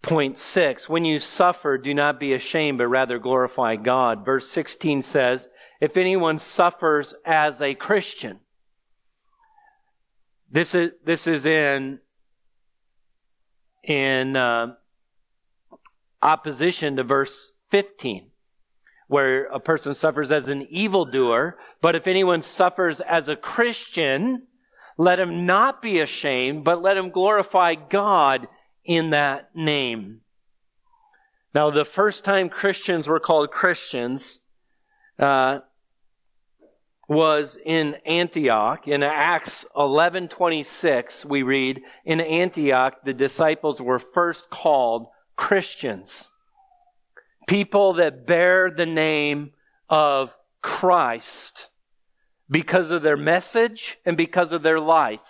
point 0.03 0.38
six. 0.38 0.88
When 0.88 1.05
you 1.05 1.18
suffer, 1.18 1.79
do 1.79 1.95
not 1.95 2.21
be 2.21 2.35
ashamed, 2.35 2.79
but 2.79 2.88
rather 2.88 3.18
glorify 3.18 3.77
God. 3.77 4.25
Verse 4.25 4.49
16 4.51 5.03
says, 5.03 5.49
if 5.83 5.97
anyone 5.97 6.38
suffers 6.38 7.12
as 7.27 7.61
a 7.61 7.75
Christian. 7.75 8.38
This 10.49 10.77
is, 10.77 10.92
this 11.05 11.27
is 11.27 11.45
in, 11.45 11.99
in 13.83 14.37
uh, 14.37 14.75
opposition 16.23 16.95
to 16.97 17.03
verse 17.03 17.51
15, 17.73 18.31
where 19.09 19.47
a 19.47 19.59
person 19.59 19.92
suffers 19.92 20.31
as 20.31 20.47
an 20.47 20.68
evildoer. 20.71 21.59
But 21.81 21.97
if 21.97 22.07
anyone 22.07 22.42
suffers 22.42 23.01
as 23.01 23.29
a 23.29 23.35
Christian, 23.35 24.47
let 24.97 25.18
him 25.18 25.47
not 25.47 25.83
be 25.83 25.99
ashamed, 25.99 26.62
but 26.62 26.81
let 26.81 26.97
him 26.97 27.11
glorify 27.11 27.75
God 27.75 28.47
in 28.85 29.11
that 29.11 29.51
name. 29.57 30.21
Now, 31.57 31.73
the 31.73 31.85
first 31.85 32.25
time 32.25 32.51
Christians 32.51 33.09
were 33.09 33.18
called 33.18 33.51
Christians 33.51 34.38
uh, 35.18 35.59
was 37.09 37.59
in 37.65 37.95
Antioch. 38.07 38.87
In 38.87 39.03
Acts 39.03 39.67
11:26, 39.77 41.25
we 41.25 41.43
read, 41.43 41.83
"In 42.05 42.21
Antioch, 42.21 43.03
the 43.05 43.12
disciples 43.12 43.81
were 43.81 43.99
first 43.99 44.51
called 44.51 45.09
Christians, 45.37 46.31
people 47.47 47.95
that 47.95 48.27
bear 48.27 48.71
the 48.71 48.87
name 48.87 49.53
of 49.88 50.37
Christ 50.62 51.69
because 52.49 52.91
of 52.91 53.03
their 53.03 53.17
message 53.17 53.99
and 54.05 54.17
because 54.17 54.53
of 54.53 54.62
their 54.62 54.81
life." 54.81 55.21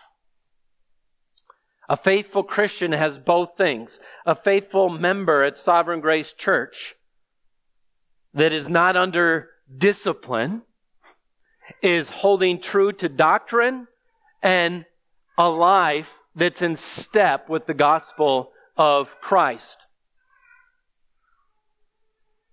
A 1.88 1.96
faithful 1.96 2.44
Christian 2.44 2.92
has 2.92 3.18
both 3.18 3.56
things. 3.56 4.00
A 4.24 4.34
faithful 4.34 4.88
member 4.88 5.42
at 5.42 5.56
Sovereign 5.56 6.00
Grace 6.00 6.32
Church 6.32 6.94
that 8.32 8.52
is 8.52 8.68
not 8.68 8.96
under 8.96 9.50
discipline 9.76 10.62
is 11.82 12.08
holding 12.08 12.60
true 12.60 12.92
to 12.92 13.08
doctrine 13.08 13.86
and 14.42 14.84
a 15.38 15.48
life 15.48 16.12
that's 16.34 16.62
in 16.62 16.76
step 16.76 17.48
with 17.48 17.66
the 17.66 17.74
gospel 17.74 18.52
of 18.76 19.20
Christ. 19.20 19.86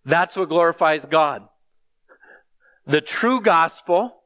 That's 0.06 0.36
what 0.36 0.50
glorifies 0.50 1.06
God. 1.06 1.48
The 2.86 3.02
true 3.02 3.42
gospel 3.42 4.24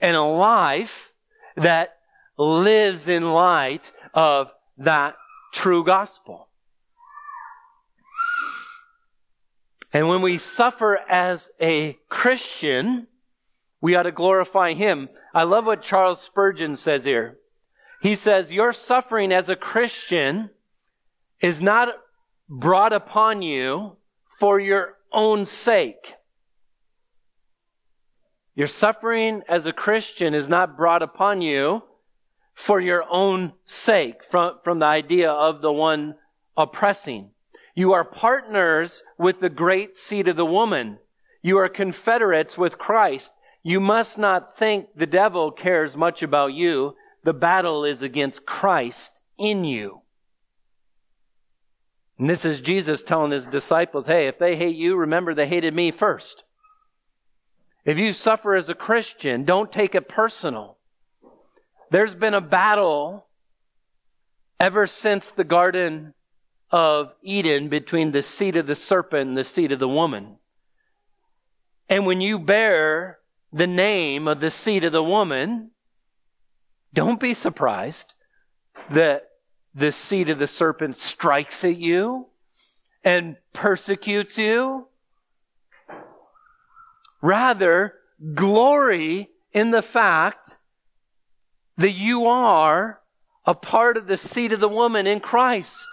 and 0.00 0.16
a 0.16 0.22
life 0.22 1.12
that 1.56 1.96
lives 2.36 3.08
in 3.08 3.32
light 3.32 3.92
of 4.14 4.50
that 4.78 5.16
true 5.52 5.84
gospel. 5.84 6.48
And 9.92 10.08
when 10.08 10.22
we 10.22 10.38
suffer 10.38 10.98
as 11.08 11.50
a 11.60 11.98
Christian, 12.08 13.07
we 13.80 13.94
ought 13.94 14.04
to 14.04 14.12
glorify 14.12 14.72
Him. 14.72 15.08
I 15.34 15.44
love 15.44 15.66
what 15.66 15.82
Charles 15.82 16.20
Spurgeon 16.20 16.76
says 16.76 17.04
here. 17.04 17.38
He 18.00 18.14
says, 18.14 18.52
Your 18.52 18.72
suffering 18.72 19.32
as 19.32 19.48
a 19.48 19.56
Christian 19.56 20.50
is 21.40 21.60
not 21.60 21.88
brought 22.48 22.92
upon 22.92 23.42
you 23.42 23.96
for 24.38 24.58
your 24.58 24.94
own 25.12 25.46
sake. 25.46 26.14
Your 28.54 28.66
suffering 28.66 29.42
as 29.48 29.66
a 29.66 29.72
Christian 29.72 30.34
is 30.34 30.48
not 30.48 30.76
brought 30.76 31.02
upon 31.02 31.40
you 31.42 31.82
for 32.54 32.80
your 32.80 33.04
own 33.08 33.52
sake, 33.64 34.16
from, 34.30 34.58
from 34.64 34.80
the 34.80 34.86
idea 34.86 35.30
of 35.30 35.60
the 35.60 35.72
one 35.72 36.16
oppressing. 36.56 37.30
You 37.76 37.92
are 37.92 38.04
partners 38.04 39.04
with 39.16 39.38
the 39.38 39.48
great 39.48 39.96
seed 39.96 40.26
of 40.26 40.34
the 40.34 40.44
woman. 40.44 40.98
You 41.40 41.58
are 41.58 41.68
confederates 41.68 42.58
with 42.58 42.78
Christ. 42.78 43.32
You 43.62 43.80
must 43.80 44.18
not 44.18 44.56
think 44.56 44.88
the 44.94 45.06
devil 45.06 45.50
cares 45.50 45.96
much 45.96 46.22
about 46.22 46.52
you. 46.52 46.94
The 47.24 47.32
battle 47.32 47.84
is 47.84 48.02
against 48.02 48.46
Christ 48.46 49.12
in 49.36 49.64
you. 49.64 50.02
And 52.18 52.28
this 52.28 52.44
is 52.44 52.60
Jesus 52.60 53.02
telling 53.02 53.30
his 53.30 53.46
disciples, 53.46 54.06
hey, 54.06 54.26
if 54.26 54.38
they 54.38 54.56
hate 54.56 54.76
you, 54.76 54.96
remember 54.96 55.34
they 55.34 55.46
hated 55.46 55.74
me 55.74 55.90
first. 55.90 56.44
If 57.84 57.98
you 57.98 58.12
suffer 58.12 58.54
as 58.54 58.68
a 58.68 58.74
Christian, 58.74 59.44
don't 59.44 59.72
take 59.72 59.94
it 59.94 60.08
personal. 60.08 60.78
There's 61.90 62.14
been 62.14 62.34
a 62.34 62.40
battle 62.40 63.26
ever 64.60 64.86
since 64.86 65.30
the 65.30 65.44
Garden 65.44 66.14
of 66.70 67.12
Eden 67.22 67.68
between 67.68 68.10
the 68.10 68.22
seed 68.22 68.56
of 68.56 68.66
the 68.66 68.74
serpent 68.74 69.28
and 69.28 69.38
the 69.38 69.44
seed 69.44 69.72
of 69.72 69.78
the 69.78 69.88
woman. 69.88 70.36
And 71.88 72.04
when 72.04 72.20
you 72.20 72.38
bear 72.38 73.17
the 73.52 73.66
name 73.66 74.28
of 74.28 74.40
the 74.40 74.50
seed 74.50 74.84
of 74.84 74.92
the 74.92 75.02
woman, 75.02 75.70
don't 76.92 77.20
be 77.20 77.34
surprised 77.34 78.14
that 78.90 79.28
the 79.74 79.92
seed 79.92 80.28
of 80.28 80.38
the 80.38 80.46
serpent 80.46 80.96
strikes 80.96 81.64
at 81.64 81.76
you 81.76 82.26
and 83.04 83.36
persecutes 83.52 84.38
you. 84.38 84.86
Rather, 87.20 87.94
glory 88.34 89.30
in 89.52 89.70
the 89.70 89.82
fact 89.82 90.56
that 91.76 91.92
you 91.92 92.26
are 92.26 93.00
a 93.44 93.54
part 93.54 93.96
of 93.96 94.06
the 94.06 94.16
seed 94.16 94.52
of 94.52 94.60
the 94.60 94.68
woman 94.68 95.06
in 95.06 95.20
Christ. 95.20 95.88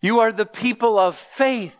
You 0.00 0.20
are 0.20 0.32
the 0.32 0.46
people 0.46 0.98
of 0.98 1.16
faith 1.16 1.76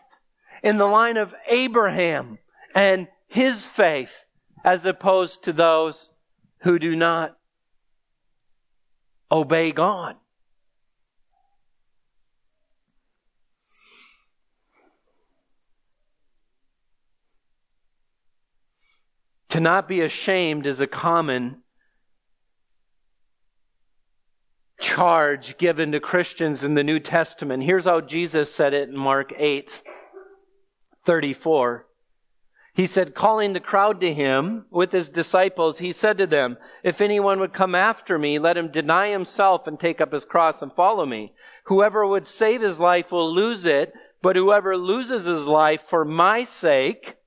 in 0.61 0.77
the 0.77 0.85
line 0.85 1.15
of 1.15 1.33
Abraham 1.47 2.39
and 2.75 3.07
his 3.29 3.67
faith, 3.67 4.25
as 4.65 4.85
opposed 4.85 5.43
to 5.43 5.53
those 5.53 6.11
who 6.63 6.79
do 6.79 6.95
not 6.95 7.37
obey 9.31 9.71
God. 9.71 10.15
To 19.49 19.59
not 19.59 19.87
be 19.87 20.01
ashamed 20.01 20.65
is 20.65 20.81
a 20.81 20.87
common 20.87 21.61
charge 24.79 25.57
given 25.57 25.91
to 25.91 25.99
Christians 25.99 26.63
in 26.63 26.73
the 26.73 26.83
New 26.83 26.99
Testament. 26.99 27.63
Here's 27.63 27.85
how 27.85 28.01
Jesus 28.01 28.53
said 28.53 28.73
it 28.73 28.89
in 28.89 28.97
Mark 28.97 29.33
8 29.35 29.83
34. 31.05 31.88
He 32.79 32.85
said, 32.85 33.13
calling 33.13 33.51
the 33.51 33.59
crowd 33.59 33.99
to 33.99 34.13
him 34.13 34.63
with 34.71 34.93
his 34.93 35.09
disciples, 35.09 35.79
he 35.79 35.91
said 35.91 36.17
to 36.17 36.25
them, 36.25 36.57
If 36.81 37.01
anyone 37.01 37.41
would 37.41 37.53
come 37.53 37.75
after 37.75 38.17
me, 38.17 38.39
let 38.39 38.55
him 38.55 38.71
deny 38.71 39.09
himself 39.09 39.67
and 39.67 39.77
take 39.77 39.99
up 39.99 40.13
his 40.13 40.23
cross 40.23 40.61
and 40.61 40.71
follow 40.71 41.05
me. 41.05 41.33
Whoever 41.65 42.07
would 42.07 42.25
save 42.25 42.61
his 42.61 42.79
life 42.79 43.11
will 43.11 43.29
lose 43.29 43.65
it, 43.65 43.91
but 44.21 44.37
whoever 44.37 44.77
loses 44.77 45.25
his 45.25 45.45
life 45.45 45.81
for 45.81 46.05
my 46.05 46.43
sake 46.43 47.17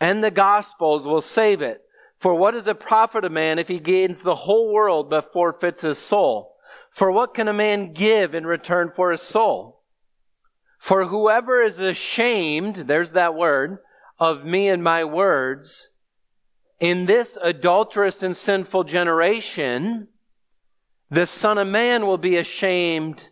and 0.00 0.24
the 0.24 0.30
gospel's 0.30 1.06
will 1.06 1.20
save 1.20 1.60
it. 1.60 1.82
For 2.18 2.34
what 2.34 2.54
is 2.54 2.66
a 2.66 2.74
profit 2.74 3.26
a 3.26 3.28
man 3.28 3.58
if 3.58 3.68
he 3.68 3.78
gains 3.78 4.20
the 4.20 4.34
whole 4.34 4.72
world 4.72 5.10
but 5.10 5.30
forfeits 5.30 5.82
his 5.82 5.98
soul? 5.98 6.54
For 6.90 7.10
what 7.10 7.34
can 7.34 7.48
a 7.48 7.52
man 7.52 7.92
give 7.92 8.34
in 8.34 8.46
return 8.46 8.92
for 8.96 9.12
his 9.12 9.20
soul? 9.20 9.82
For 10.78 11.04
whoever 11.04 11.62
is 11.62 11.78
ashamed, 11.80 12.84
there's 12.86 13.10
that 13.10 13.34
word, 13.34 13.80
of 14.18 14.44
me 14.44 14.68
and 14.68 14.82
my 14.82 15.04
words, 15.04 15.90
in 16.80 17.06
this 17.06 17.38
adulterous 17.42 18.22
and 18.22 18.36
sinful 18.36 18.84
generation, 18.84 20.08
the 21.10 21.26
Son 21.26 21.58
of 21.58 21.66
Man 21.66 22.06
will 22.06 22.18
be 22.18 22.36
ashamed, 22.36 23.28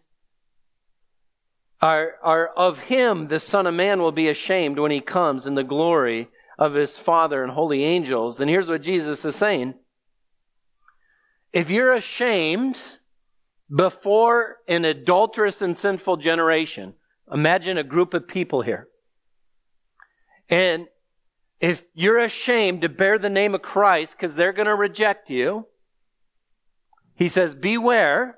Are, 1.81 2.15
or 2.23 2.49
of 2.57 2.79
him 2.79 3.29
the 3.29 3.41
Son 3.41 3.67
of 3.67 3.75
Man 3.75 4.01
will 4.01 4.13
be 4.13 4.29
ashamed 4.29 4.79
when 4.79 4.91
he 4.91 5.01
comes 5.01 5.47
in 5.47 5.55
the 5.55 5.65
glory 5.65 6.29
of 6.59 6.75
his 6.75 6.99
Father 6.99 7.43
and 7.43 7.53
holy 7.53 7.85
angels. 7.85 8.41
And 8.41 8.49
here's 8.49 8.69
what 8.69 8.83
Jesus 8.83 9.25
is 9.25 9.37
saying. 9.37 9.75
If 11.53 11.71
you're 11.71 11.93
ashamed, 11.93 12.81
before 13.75 14.59
an 14.69 14.85
adulterous 14.85 15.63
and 15.63 15.77
sinful 15.77 16.19
generation. 16.19 16.95
Imagine 17.33 17.79
a 17.79 17.85
group 17.85 18.13
of 18.15 18.29
people 18.29 18.63
here. 18.63 18.89
And 20.53 20.87
if 21.61 21.83
you're 21.95 22.19
ashamed 22.19 22.83
to 22.83 22.91
bear 22.91 23.19
the 23.19 23.31
name 23.31 23.55
of 23.55 23.63
Christ 23.63 24.15
because 24.15 24.35
they're 24.35 24.53
going 24.53 24.67
to 24.67 24.75
reject 24.75 25.31
you, 25.31 25.67
he 27.15 27.31
says, 27.31 27.55
Beware, 27.55 28.37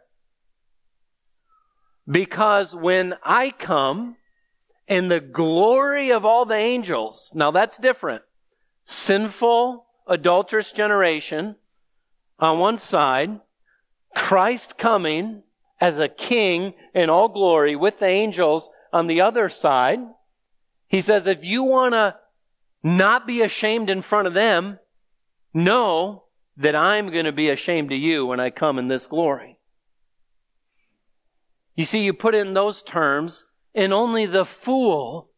because 2.08 2.72
when 2.72 3.14
I 3.24 3.50
come 3.50 4.14
in 4.86 5.08
the 5.08 5.18
glory 5.18 6.12
of 6.12 6.24
all 6.24 6.44
the 6.44 6.54
angels, 6.54 7.32
now 7.34 7.50
that's 7.50 7.78
different. 7.78 8.22
Sinful, 8.84 9.84
adulterous 10.06 10.70
generation 10.70 11.56
on 12.38 12.60
one 12.60 12.76
side, 12.76 13.40
Christ 14.14 14.78
coming 14.78 15.42
as 15.80 15.98
a 15.98 16.08
king 16.08 16.74
in 16.94 17.10
all 17.10 17.26
glory 17.28 17.74
with 17.74 17.98
the 17.98 18.06
angels 18.06 18.70
on 18.92 19.08
the 19.08 19.20
other 19.20 19.48
side. 19.48 19.98
He 20.94 21.00
says, 21.00 21.26
if 21.26 21.42
you 21.42 21.64
want 21.64 21.94
to 21.94 22.14
not 22.84 23.26
be 23.26 23.42
ashamed 23.42 23.90
in 23.90 24.00
front 24.00 24.28
of 24.28 24.34
them, 24.34 24.78
know 25.52 26.22
that 26.56 26.76
I'm 26.76 27.10
going 27.10 27.24
to 27.24 27.32
be 27.32 27.50
ashamed 27.50 27.90
of 27.90 27.98
you 27.98 28.24
when 28.26 28.38
I 28.38 28.50
come 28.50 28.78
in 28.78 28.86
this 28.86 29.08
glory. 29.08 29.58
You 31.74 31.84
see, 31.84 32.04
you 32.04 32.12
put 32.12 32.36
it 32.36 32.46
in 32.46 32.54
those 32.54 32.80
terms, 32.80 33.44
and 33.74 33.92
only 33.92 34.24
the 34.26 34.44
fool 34.44 35.30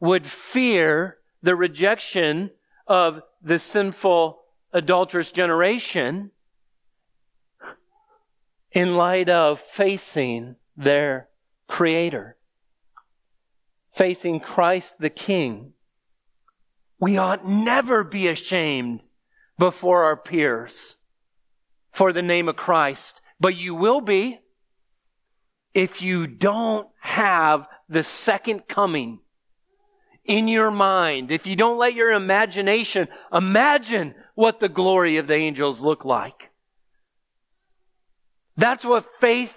would 0.00 0.24
fear 0.24 1.18
the 1.42 1.54
rejection 1.54 2.50
of 2.86 3.20
the 3.42 3.58
sinful, 3.58 4.40
adulterous 4.72 5.30
generation 5.32 6.30
in 8.72 8.94
light 8.94 9.28
of 9.28 9.60
facing 9.60 10.56
their 10.78 11.28
Creator, 11.68 12.38
facing 13.94 14.40
Christ 14.40 14.96
the 14.98 15.10
King. 15.10 15.72
We 16.98 17.16
ought 17.16 17.46
never 17.46 18.04
be 18.04 18.28
ashamed 18.28 19.02
before 19.58 20.04
our 20.04 20.16
peers 20.16 20.96
for 21.92 22.12
the 22.12 22.22
name 22.22 22.48
of 22.48 22.56
Christ, 22.56 23.20
but 23.38 23.56
you 23.56 23.74
will 23.74 24.00
be 24.00 24.40
if 25.74 26.02
you 26.02 26.26
don't 26.26 26.88
have 27.00 27.66
the 27.88 28.02
second 28.02 28.62
coming 28.68 29.20
in 30.24 30.48
your 30.48 30.70
mind, 30.70 31.30
if 31.30 31.46
you 31.46 31.54
don't 31.54 31.78
let 31.78 31.94
your 31.94 32.12
imagination 32.12 33.08
imagine 33.32 34.14
what 34.34 34.58
the 34.58 34.68
glory 34.68 35.18
of 35.18 35.26
the 35.26 35.34
angels 35.34 35.80
look 35.80 36.04
like. 36.04 36.50
That's 38.56 38.84
what 38.84 39.04
faith 39.20 39.54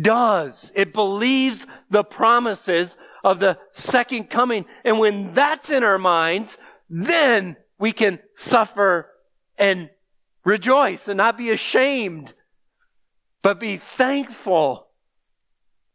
does. 0.00 0.72
It 0.74 0.92
believes 0.92 1.66
the 1.90 2.04
promises 2.04 2.96
of 3.22 3.40
the 3.40 3.58
second 3.72 4.30
coming. 4.30 4.64
And 4.84 4.98
when 4.98 5.32
that's 5.32 5.70
in 5.70 5.82
our 5.82 5.98
minds, 5.98 6.58
then 6.90 7.56
we 7.78 7.92
can 7.92 8.18
suffer 8.34 9.08
and 9.56 9.90
rejoice 10.44 11.08
and 11.08 11.16
not 11.16 11.38
be 11.38 11.50
ashamed, 11.50 12.34
but 13.42 13.60
be 13.60 13.78
thankful 13.78 14.88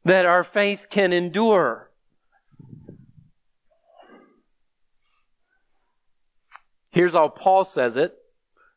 that 0.06 0.26
our 0.26 0.44
faith 0.44 0.88
can 0.90 1.14
endure. 1.14 1.92
Here's 6.92 7.14
how 7.14 7.28
Paul 7.28 7.64
says 7.64 7.96
it 7.96 8.16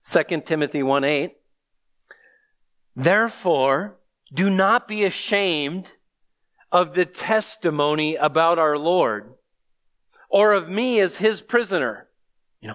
2 0.04 0.42
Timothy 0.44 0.82
1 0.82 1.04
8. 1.04 1.32
Therefore, 2.94 3.96
do 4.33 4.49
not 4.49 4.88
be 4.88 5.05
ashamed 5.05 5.92
of 6.71 6.95
the 6.95 7.05
testimony 7.05 8.16
about 8.16 8.59
our 8.59 8.79
Lord 8.79 9.35
or 10.31 10.53
of 10.53 10.68
me 10.68 11.01
as 11.01 11.16
his 11.16 11.42
prisoner. 11.42 12.09
You 12.61 12.68
know, 12.68 12.75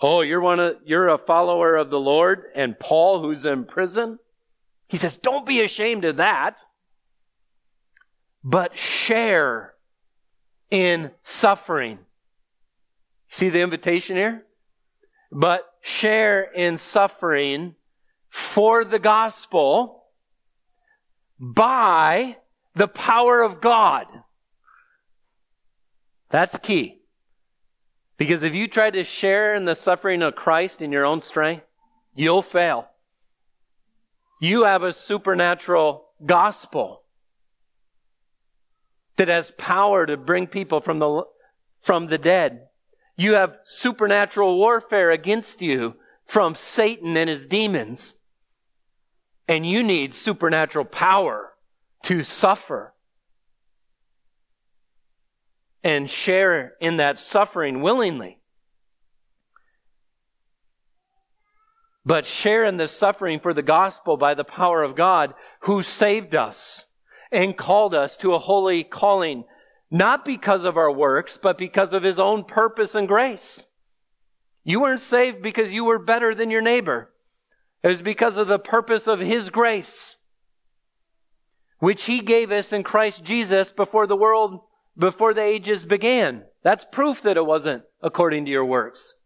oh, 0.00 0.20
you're 0.22 0.40
one 0.40 0.60
of, 0.60 0.76
you're 0.84 1.08
a 1.08 1.18
follower 1.18 1.76
of 1.76 1.90
the 1.90 2.00
Lord 2.00 2.44
and 2.54 2.78
Paul 2.78 3.20
who's 3.20 3.44
in 3.44 3.64
prison. 3.64 4.18
He 4.88 4.96
says, 4.96 5.16
don't 5.18 5.44
be 5.44 5.60
ashamed 5.60 6.04
of 6.04 6.16
that, 6.16 6.56
but 8.42 8.78
share 8.78 9.74
in 10.70 11.10
suffering. 11.22 11.98
See 13.28 13.50
the 13.50 13.60
invitation 13.60 14.16
here? 14.16 14.44
But 15.30 15.68
share 15.82 16.42
in 16.42 16.76
suffering 16.76 17.74
for 18.30 18.84
the 18.84 18.98
gospel 18.98 20.03
by 21.38 22.36
the 22.74 22.88
power 22.88 23.42
of 23.42 23.60
God. 23.60 24.06
That's 26.30 26.58
key. 26.58 27.00
Because 28.16 28.42
if 28.42 28.54
you 28.54 28.68
try 28.68 28.90
to 28.90 29.04
share 29.04 29.54
in 29.54 29.64
the 29.64 29.74
suffering 29.74 30.22
of 30.22 30.36
Christ 30.36 30.80
in 30.80 30.92
your 30.92 31.04
own 31.04 31.20
strength, 31.20 31.64
you'll 32.14 32.42
fail. 32.42 32.88
You 34.40 34.64
have 34.64 34.82
a 34.82 34.92
supernatural 34.92 36.04
gospel 36.24 37.02
that 39.16 39.28
has 39.28 39.52
power 39.52 40.06
to 40.06 40.16
bring 40.16 40.46
people 40.46 40.80
from 40.80 40.98
the, 40.98 41.22
from 41.80 42.06
the 42.06 42.18
dead. 42.18 42.68
You 43.16 43.34
have 43.34 43.58
supernatural 43.64 44.58
warfare 44.58 45.10
against 45.10 45.62
you 45.62 45.94
from 46.26 46.54
Satan 46.54 47.16
and 47.16 47.30
his 47.30 47.46
demons. 47.46 48.16
And 49.46 49.66
you 49.66 49.82
need 49.82 50.14
supernatural 50.14 50.84
power 50.84 51.52
to 52.04 52.22
suffer 52.22 52.94
and 55.82 56.08
share 56.08 56.74
in 56.80 56.96
that 56.96 57.18
suffering 57.18 57.82
willingly. 57.82 58.38
But 62.06 62.26
share 62.26 62.64
in 62.64 62.76
the 62.76 62.88
suffering 62.88 63.40
for 63.40 63.54
the 63.54 63.62
gospel 63.62 64.16
by 64.16 64.34
the 64.34 64.44
power 64.44 64.82
of 64.82 64.96
God 64.96 65.34
who 65.60 65.82
saved 65.82 66.34
us 66.34 66.86
and 67.30 67.56
called 67.56 67.94
us 67.94 68.16
to 68.18 68.34
a 68.34 68.38
holy 68.38 68.84
calling, 68.84 69.44
not 69.90 70.24
because 70.24 70.64
of 70.64 70.76
our 70.76 70.92
works, 70.92 71.36
but 71.36 71.58
because 71.58 71.92
of 71.92 72.02
his 72.02 72.18
own 72.18 72.44
purpose 72.44 72.94
and 72.94 73.08
grace. 73.08 73.66
You 74.64 74.80
weren't 74.80 75.00
saved 75.00 75.42
because 75.42 75.72
you 75.72 75.84
were 75.84 75.98
better 75.98 76.34
than 76.34 76.50
your 76.50 76.62
neighbor. 76.62 77.10
It 77.84 77.88
was 77.88 78.00
because 78.00 78.38
of 78.38 78.48
the 78.48 78.58
purpose 78.58 79.06
of 79.06 79.20
His 79.20 79.50
grace, 79.50 80.16
which 81.80 82.04
He 82.04 82.20
gave 82.20 82.50
us 82.50 82.72
in 82.72 82.82
Christ 82.82 83.22
Jesus 83.22 83.72
before 83.72 84.06
the 84.06 84.16
world, 84.16 84.60
before 84.96 85.34
the 85.34 85.42
ages 85.42 85.84
began. 85.84 86.44
That's 86.62 86.86
proof 86.90 87.20
that 87.22 87.36
it 87.36 87.44
wasn't 87.44 87.82
according 88.02 88.46
to 88.46 88.50
your 88.50 88.64
works. 88.64 89.16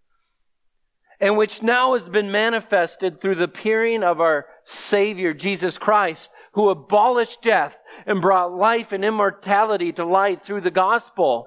And 1.20 1.36
which 1.36 1.62
now 1.62 1.92
has 1.92 2.08
been 2.08 2.32
manifested 2.32 3.20
through 3.20 3.36
the 3.36 3.44
appearing 3.44 4.02
of 4.02 4.20
our 4.20 4.46
Savior, 4.64 5.32
Jesus 5.34 5.78
Christ, 5.78 6.30
who 6.52 6.68
abolished 6.68 7.42
death 7.42 7.76
and 8.06 8.20
brought 8.20 8.52
life 8.52 8.90
and 8.90 9.04
immortality 9.04 9.92
to 9.92 10.04
light 10.04 10.42
through 10.42 10.62
the 10.62 10.70
gospel. 10.72 11.46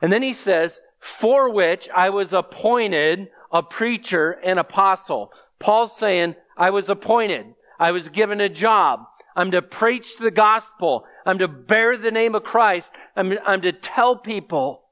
And 0.00 0.10
then 0.10 0.22
he 0.22 0.32
says, 0.32 0.80
for 1.00 1.52
which 1.52 1.90
I 1.94 2.08
was 2.08 2.32
appointed 2.32 3.28
a 3.52 3.62
preacher 3.62 4.32
and 4.42 4.58
apostle. 4.58 5.30
Paul's 5.58 5.96
saying, 5.96 6.34
I 6.56 6.70
was 6.70 6.88
appointed. 6.88 7.46
I 7.78 7.92
was 7.92 8.08
given 8.08 8.40
a 8.40 8.48
job. 8.48 9.00
I'm 9.36 9.50
to 9.50 9.62
preach 9.62 10.16
the 10.18 10.30
gospel. 10.30 11.04
I'm 11.26 11.38
to 11.38 11.48
bear 11.48 11.96
the 11.96 12.10
name 12.10 12.34
of 12.34 12.44
Christ. 12.44 12.94
I'm, 13.16 13.36
I'm 13.44 13.62
to 13.62 13.72
tell 13.72 14.16
people 14.16 14.82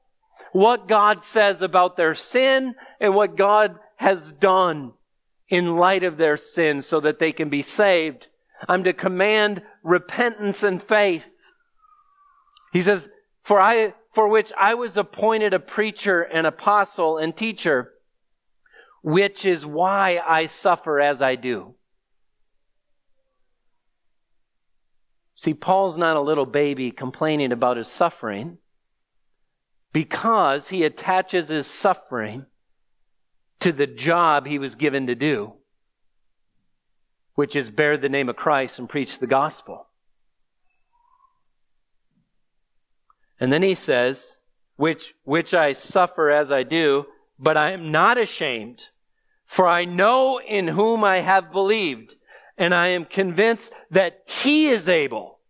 what 0.51 0.87
God 0.87 1.23
says 1.23 1.61
about 1.61 1.97
their 1.97 2.15
sin 2.15 2.75
and 2.99 3.15
what 3.15 3.37
God 3.37 3.79
has 3.95 4.31
done 4.33 4.93
in 5.49 5.77
light 5.77 6.03
of 6.03 6.17
their 6.17 6.37
sin 6.37 6.81
so 6.81 6.99
that 6.99 7.19
they 7.19 7.31
can 7.31 7.49
be 7.49 7.61
saved. 7.61 8.27
I'm 8.67 8.83
to 8.83 8.93
command 8.93 9.61
repentance 9.83 10.63
and 10.63 10.81
faith. 10.81 11.25
He 12.71 12.81
says, 12.81 13.09
for 13.43 13.59
I, 13.59 13.93
for 14.13 14.27
which 14.27 14.51
I 14.57 14.73
was 14.73 14.97
appointed 14.97 15.53
a 15.53 15.59
preacher 15.59 16.21
and 16.21 16.47
apostle 16.47 17.17
and 17.17 17.35
teacher 17.35 17.92
which 19.03 19.45
is 19.45 19.65
why 19.65 20.19
I 20.25 20.45
suffer 20.45 20.99
as 20.99 21.21
I 21.21 21.35
do. 21.35 21.75
See, 25.35 25.53
Paul's 25.53 25.97
not 25.97 26.15
a 26.15 26.21
little 26.21 26.45
baby 26.45 26.89
complaining 26.89 27.51
about 27.51 27.75
his 27.75 27.89
suffering 27.89 28.59
because 29.91 30.69
he 30.69 30.83
attaches 30.83 31.49
his 31.49 31.67
suffering 31.67 32.45
to 33.59 33.73
the 33.73 33.87
job 33.87 34.47
he 34.47 34.57
was 34.57 34.75
given 34.75 35.07
to 35.07 35.15
do, 35.15 35.53
which 37.35 37.57
is 37.57 37.69
bear 37.69 37.97
the 37.97 38.09
name 38.09 38.29
of 38.29 38.37
Christ 38.37 38.79
and 38.79 38.87
preach 38.87 39.19
the 39.19 39.27
gospel. 39.27 39.87
And 43.37 43.51
then 43.51 43.63
he 43.63 43.75
says, 43.75 44.39
which, 44.77 45.13
which 45.25 45.53
I 45.53 45.73
suffer 45.73 46.31
as 46.31 46.53
I 46.53 46.63
do, 46.63 47.05
but 47.37 47.57
I 47.57 47.71
am 47.71 47.91
not 47.91 48.17
ashamed 48.17 48.85
for 49.53 49.67
I 49.67 49.85
know 49.85 50.39
in 50.41 50.67
whom 50.67 51.03
I 51.03 51.19
have 51.19 51.51
believed, 51.51 52.15
and 52.57 52.73
I 52.73 52.87
am 52.87 53.05
convinced 53.05 53.71
that 53.91 54.23
he 54.25 54.69
is 54.69 54.89
able 54.89 55.41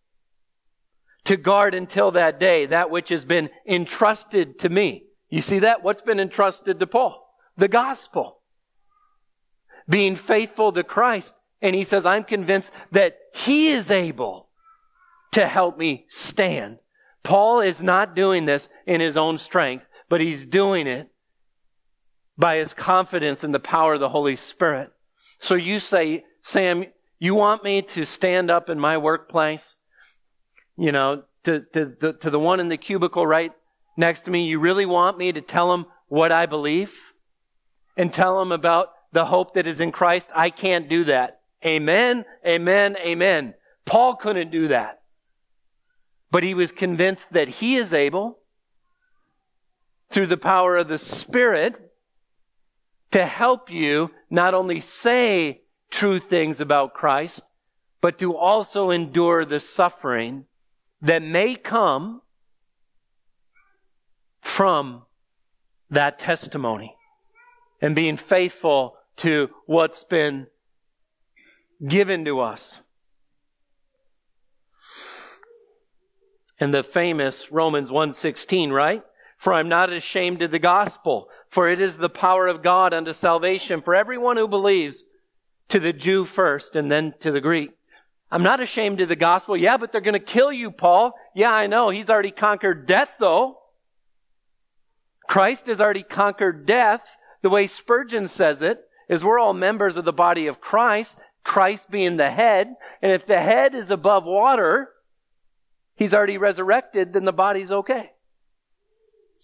to 1.24 1.38
guard 1.38 1.74
until 1.74 2.12
that 2.12 2.38
day 2.38 2.66
that 2.66 2.90
which 2.90 3.08
has 3.08 3.24
been 3.24 3.50
entrusted 3.66 4.60
to 4.60 4.68
me. 4.68 5.06
You 5.30 5.42
see 5.42 5.60
that? 5.60 5.84
What's 5.84 6.02
been 6.02 6.20
entrusted 6.20 6.82
to 6.82 6.86
Paul? 6.86 7.34
The 7.56 7.70
gospel. 7.70 8.42
Being 9.88 10.18
faithful 10.18 10.74
to 10.74 10.84
Christ. 10.84 11.34
And 11.62 11.74
he 11.74 11.86
says, 11.86 12.06
I'm 12.06 12.26
convinced 12.26 12.74
that 12.92 13.16
he 13.34 13.70
is 13.70 13.90
able 13.90 14.50
to 15.32 15.48
help 15.48 15.78
me 15.78 16.08
stand. 16.10 16.80
Paul 17.24 17.62
is 17.62 17.82
not 17.82 18.18
doing 18.18 18.48
this 18.48 18.68
in 18.86 19.00
his 19.00 19.16
own 19.16 19.38
strength, 19.38 19.86
but 20.10 20.20
he's 20.20 20.46
doing 20.46 20.88
it 20.88 21.10
by 22.38 22.58
his 22.58 22.74
confidence 22.74 23.44
in 23.44 23.52
the 23.52 23.60
power 23.60 23.94
of 23.96 24.00
the 24.00 24.10
Holy 24.10 24.36
Spirit. 24.36 24.92
So 25.40 25.56
you 25.56 25.80
say, 25.80 26.24
Sam, 26.42 26.86
you 27.20 27.36
want 27.36 27.64
me 27.64 27.82
to 27.82 28.06
stand 28.06 28.50
up 28.50 28.70
in 28.70 28.80
my 28.80 28.98
workplace, 28.98 29.76
you 30.78 30.92
know, 30.92 31.24
to, 31.44 31.62
to, 31.74 31.96
to, 32.02 32.14
to 32.14 32.30
the 32.30 32.40
one 32.40 32.60
in 32.60 32.70
the 32.70 32.78
cubicle 32.78 33.26
right 33.28 33.52
next 33.98 34.22
to 34.22 34.32
me? 34.32 34.46
You 34.46 34.60
really 34.60 34.86
want 34.86 35.18
me 35.18 35.32
to 35.32 35.42
tell 35.42 35.74
him 35.74 35.86
what 36.08 36.32
I 36.32 36.46
believe 36.46 36.94
and 37.96 38.12
tell 38.12 38.42
him 38.42 38.52
about 38.52 38.90
the 39.12 39.26
hope 39.26 39.54
that 39.54 39.68
is 39.68 39.80
in 39.80 39.92
Christ? 39.92 40.30
I 40.36 40.50
can't 40.50 40.90
do 40.90 41.04
that. 41.06 41.42
Amen, 41.66 42.26
amen, 42.46 42.98
amen. 42.98 43.54
Paul 43.86 44.16
couldn't 44.16 44.52
do 44.52 44.70
that. 44.70 45.02
but 46.32 46.42
he 46.44 46.56
was 46.56 46.72
convinced 46.72 47.32
that 47.32 47.48
he 47.48 47.76
is 47.76 47.94
able, 47.94 48.40
through 50.10 50.26
the 50.26 50.36
power 50.36 50.78
of 50.78 50.88
the 50.88 50.98
Spirit, 50.98 51.83
to 53.14 53.28
help 53.28 53.70
you 53.70 54.10
not 54.32 54.56
only 54.56 54.80
say 54.80 55.62
true 55.92 56.18
things 56.18 56.60
about 56.60 56.96
Christ, 56.96 57.44
but 58.02 58.18
to 58.18 58.36
also 58.36 58.90
endure 58.90 59.46
the 59.46 59.60
suffering 59.60 60.46
that 61.00 61.22
may 61.22 61.54
come 61.54 62.24
from 64.42 65.04
that 65.92 66.18
testimony 66.18 66.96
and 67.80 67.94
being 67.94 68.18
faithful 68.18 68.96
to 69.18 69.48
what's 69.68 70.04
been 70.04 70.48
given 71.88 72.26
to 72.26 72.40
us. 72.40 72.80
And 76.60 76.74
the 76.74 76.84
famous 76.84 77.52
Romans 77.52 77.92
1:16, 77.92 78.72
right? 78.72 79.04
For 79.38 79.54
I'm 79.54 79.70
not 79.70 79.94
ashamed 79.94 80.42
of 80.42 80.50
the 80.50 80.58
gospel, 80.58 81.30
for 81.54 81.70
it 81.70 81.80
is 81.80 81.98
the 81.98 82.10
power 82.10 82.48
of 82.48 82.64
God 82.64 82.96
unto 82.96 83.14
salvation 83.14 83.84
for 83.84 83.94
everyone 83.94 84.38
who 84.38 84.48
believes, 84.48 85.06
to 85.70 85.80
the 85.80 85.94
Jew 85.94 86.26
first 86.26 86.76
and 86.76 86.92
then 86.92 87.14
to 87.20 87.32
the 87.32 87.42
Greek. 87.42 87.72
I'm 88.32 88.42
not 88.42 88.60
ashamed 88.60 89.02
of 89.02 89.10
the 89.10 89.16
gospel. 89.16 89.56
Yeah, 89.56 89.78
but 89.78 89.92
they're 89.92 90.02
going 90.02 90.14
to 90.14 90.20
kill 90.20 90.52
you, 90.52 90.72
Paul. 90.72 91.14
Yeah, 91.36 91.52
I 91.52 91.68
know. 91.68 91.90
He's 91.90 92.10
already 92.10 92.32
conquered 92.32 92.88
death, 92.88 93.12
though. 93.20 93.60
Christ 95.28 95.68
has 95.68 95.80
already 95.80 96.02
conquered 96.02 96.66
death. 96.66 97.16
The 97.44 97.52
way 97.52 97.68
Spurgeon 97.68 98.28
says 98.28 98.64
it 98.64 98.82
is 99.08 99.24
we're 99.24 99.38
all 99.38 99.54
members 99.54 99.96
of 99.96 100.06
the 100.06 100.12
body 100.12 100.48
of 100.48 100.60
Christ, 100.60 101.20
Christ 101.44 101.92
being 101.92 102.18
the 102.18 102.32
head. 102.32 102.74
And 103.04 103.12
if 103.12 103.28
the 103.28 103.40
head 103.40 103.76
is 103.76 103.92
above 103.92 104.26
water, 104.26 104.90
he's 105.96 106.16
already 106.16 106.40
resurrected, 106.40 107.14
then 107.14 107.26
the 107.26 107.32
body's 107.32 107.72
okay. 107.72 108.12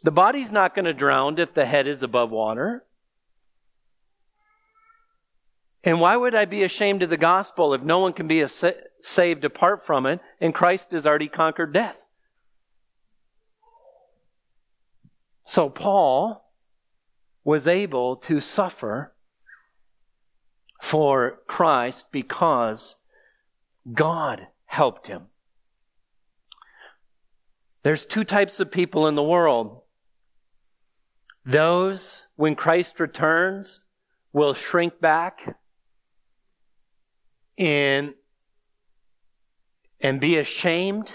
The 0.04 0.12
body's 0.12 0.52
not 0.52 0.76
going 0.76 0.86
to 0.86 0.94
drown 0.94 1.38
if 1.40 1.54
the 1.54 1.66
head 1.66 1.88
is 1.88 2.04
above 2.04 2.32
water. 2.32 2.86
And 5.84 6.00
why 6.00 6.16
would 6.16 6.36
I 6.36 6.46
be 6.46 6.64
ashamed 6.64 7.04
of 7.04 7.10
the 7.10 7.18
gospel 7.18 7.74
if 7.74 7.82
no 7.82 8.00
one 8.00 8.14
can 8.14 8.28
be 8.28 8.46
saved 9.02 9.46
apart 9.46 9.86
from 9.86 10.06
it 10.06 10.20
and 10.42 10.54
Christ 10.54 10.92
has 10.92 11.08
already 11.08 11.28
conquered 11.28 11.74
death? 11.74 11.98
So 15.46 15.70
Paul 15.70 16.46
was 17.44 17.68
able 17.68 18.18
to 18.18 18.40
suffer 18.40 19.16
for 20.82 21.40
Christ 21.48 22.12
because 22.12 22.96
God 23.92 24.48
helped 24.66 25.08
him. 25.08 25.24
There's 27.84 28.06
two 28.06 28.24
types 28.24 28.60
of 28.60 28.72
people 28.72 29.08
in 29.08 29.16
the 29.16 29.24
world. 29.24 29.82
Those, 31.50 32.28
when 32.36 32.56
Christ 32.56 33.00
returns, 33.00 33.82
will 34.34 34.54
shrink 34.54 35.02
back 35.02 35.58
and, 37.58 38.14
and 40.00 40.22
be 40.22 40.38
ashamed. 40.38 41.10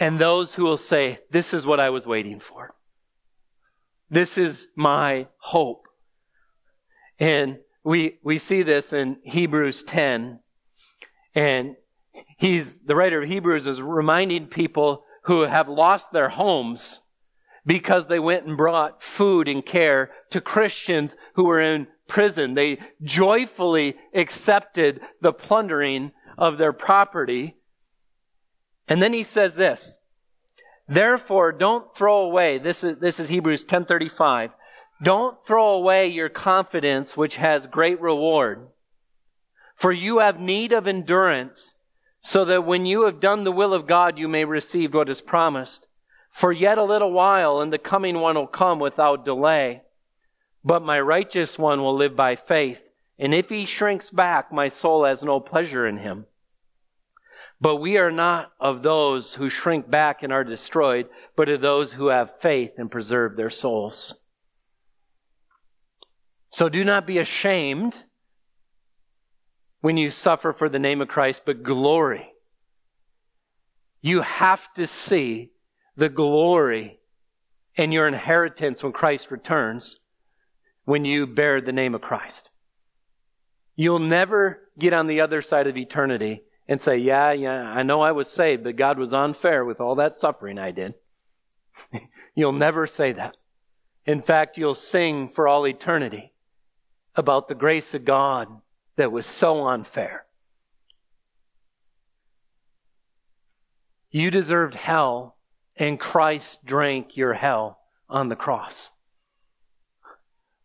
And 0.00 0.18
those 0.18 0.54
who 0.54 0.64
will 0.64 0.76
say, 0.76 1.20
This 1.30 1.54
is 1.54 1.64
what 1.64 1.78
I 1.78 1.90
was 1.90 2.08
waiting 2.08 2.40
for. 2.40 2.74
This 4.10 4.36
is 4.36 4.66
my 4.74 5.28
hope. 5.38 5.86
And 7.20 7.58
we, 7.84 8.18
we 8.24 8.38
see 8.38 8.64
this 8.64 8.92
in 8.92 9.18
Hebrews 9.22 9.84
10. 9.84 10.40
And 11.36 11.76
he's, 12.36 12.80
the 12.80 12.96
writer 12.96 13.22
of 13.22 13.28
Hebrews 13.28 13.68
is 13.68 13.80
reminding 13.80 14.48
people 14.48 15.04
who 15.22 15.42
have 15.42 15.68
lost 15.68 16.10
their 16.10 16.30
homes 16.30 17.02
because 17.68 18.06
they 18.06 18.18
went 18.18 18.46
and 18.46 18.56
brought 18.56 19.02
food 19.02 19.46
and 19.46 19.64
care 19.64 20.10
to 20.30 20.40
Christians 20.40 21.14
who 21.34 21.44
were 21.44 21.60
in 21.60 21.86
prison. 22.08 22.54
They 22.54 22.78
joyfully 23.02 23.94
accepted 24.14 25.02
the 25.20 25.34
plundering 25.34 26.12
of 26.38 26.56
their 26.56 26.72
property. 26.72 27.58
And 28.88 29.02
then 29.02 29.12
he 29.12 29.22
says 29.22 29.54
this, 29.54 29.98
Therefore, 30.88 31.52
don't 31.52 31.94
throw 31.94 32.22
away, 32.22 32.56
this 32.56 32.82
is, 32.82 32.96
this 33.00 33.20
is 33.20 33.28
Hebrews 33.28 33.64
1035, 33.64 34.52
don't 35.02 35.36
throw 35.46 35.72
away 35.74 36.08
your 36.08 36.30
confidence 36.30 37.18
which 37.18 37.36
has 37.36 37.66
great 37.66 38.00
reward. 38.00 38.66
For 39.76 39.92
you 39.92 40.20
have 40.20 40.40
need 40.40 40.72
of 40.72 40.86
endurance, 40.86 41.74
so 42.22 42.46
that 42.46 42.64
when 42.64 42.86
you 42.86 43.04
have 43.04 43.20
done 43.20 43.44
the 43.44 43.52
will 43.52 43.74
of 43.74 43.86
God, 43.86 44.18
you 44.18 44.26
may 44.26 44.46
receive 44.46 44.94
what 44.94 45.10
is 45.10 45.20
promised. 45.20 45.86
For 46.30 46.52
yet 46.52 46.78
a 46.78 46.84
little 46.84 47.12
while, 47.12 47.60
and 47.60 47.72
the 47.72 47.78
coming 47.78 48.20
one 48.20 48.36
will 48.36 48.46
come 48.46 48.78
without 48.78 49.24
delay. 49.24 49.82
But 50.64 50.82
my 50.82 51.00
righteous 51.00 51.58
one 51.58 51.82
will 51.82 51.96
live 51.96 52.14
by 52.14 52.36
faith, 52.36 52.80
and 53.18 53.34
if 53.34 53.48
he 53.48 53.66
shrinks 53.66 54.10
back, 54.10 54.52
my 54.52 54.68
soul 54.68 55.04
has 55.04 55.22
no 55.22 55.40
pleasure 55.40 55.86
in 55.86 55.98
him. 55.98 56.26
But 57.60 57.76
we 57.76 57.96
are 57.96 58.12
not 58.12 58.52
of 58.60 58.82
those 58.82 59.34
who 59.34 59.48
shrink 59.48 59.90
back 59.90 60.22
and 60.22 60.32
are 60.32 60.44
destroyed, 60.44 61.08
but 61.36 61.48
of 61.48 61.60
those 61.60 61.92
who 61.92 62.08
have 62.08 62.40
faith 62.40 62.72
and 62.78 62.90
preserve 62.90 63.36
their 63.36 63.50
souls. 63.50 64.14
So 66.50 66.68
do 66.68 66.84
not 66.84 67.06
be 67.06 67.18
ashamed 67.18 68.04
when 69.80 69.96
you 69.96 70.10
suffer 70.10 70.52
for 70.52 70.68
the 70.68 70.78
name 70.78 71.00
of 71.00 71.08
Christ, 71.08 71.42
but 71.44 71.62
glory. 71.62 72.32
You 74.00 74.22
have 74.22 74.72
to 74.74 74.86
see 74.86 75.50
the 75.98 76.08
glory 76.08 77.00
and 77.76 77.92
your 77.92 78.06
inheritance 78.06 78.84
when 78.84 78.92
Christ 78.92 79.32
returns 79.32 79.98
when 80.84 81.04
you 81.04 81.26
bear 81.26 81.60
the 81.60 81.72
name 81.72 81.92
of 81.92 82.00
Christ. 82.00 82.50
You'll 83.74 83.98
never 83.98 84.60
get 84.78 84.92
on 84.92 85.08
the 85.08 85.20
other 85.20 85.42
side 85.42 85.66
of 85.66 85.76
eternity 85.76 86.42
and 86.68 86.80
say, 86.80 86.98
Yeah, 86.98 87.32
yeah, 87.32 87.62
I 87.62 87.82
know 87.82 88.00
I 88.00 88.12
was 88.12 88.30
saved, 88.30 88.62
but 88.62 88.76
God 88.76 88.96
was 88.96 89.12
unfair 89.12 89.64
with 89.64 89.80
all 89.80 89.96
that 89.96 90.14
suffering 90.14 90.56
I 90.56 90.70
did. 90.70 90.94
you'll 92.34 92.52
never 92.52 92.86
say 92.86 93.12
that. 93.12 93.36
In 94.06 94.22
fact, 94.22 94.56
you'll 94.56 94.76
sing 94.76 95.28
for 95.28 95.48
all 95.48 95.66
eternity 95.66 96.32
about 97.16 97.48
the 97.48 97.56
grace 97.56 97.92
of 97.92 98.04
God 98.04 98.48
that 98.94 99.10
was 99.10 99.26
so 99.26 99.66
unfair. 99.66 100.26
You 104.12 104.30
deserved 104.30 104.76
hell, 104.76 105.37
and 105.78 105.98
Christ 105.98 106.64
drank 106.64 107.16
your 107.16 107.34
hell 107.34 107.78
on 108.08 108.28
the 108.28 108.36
cross. 108.36 108.90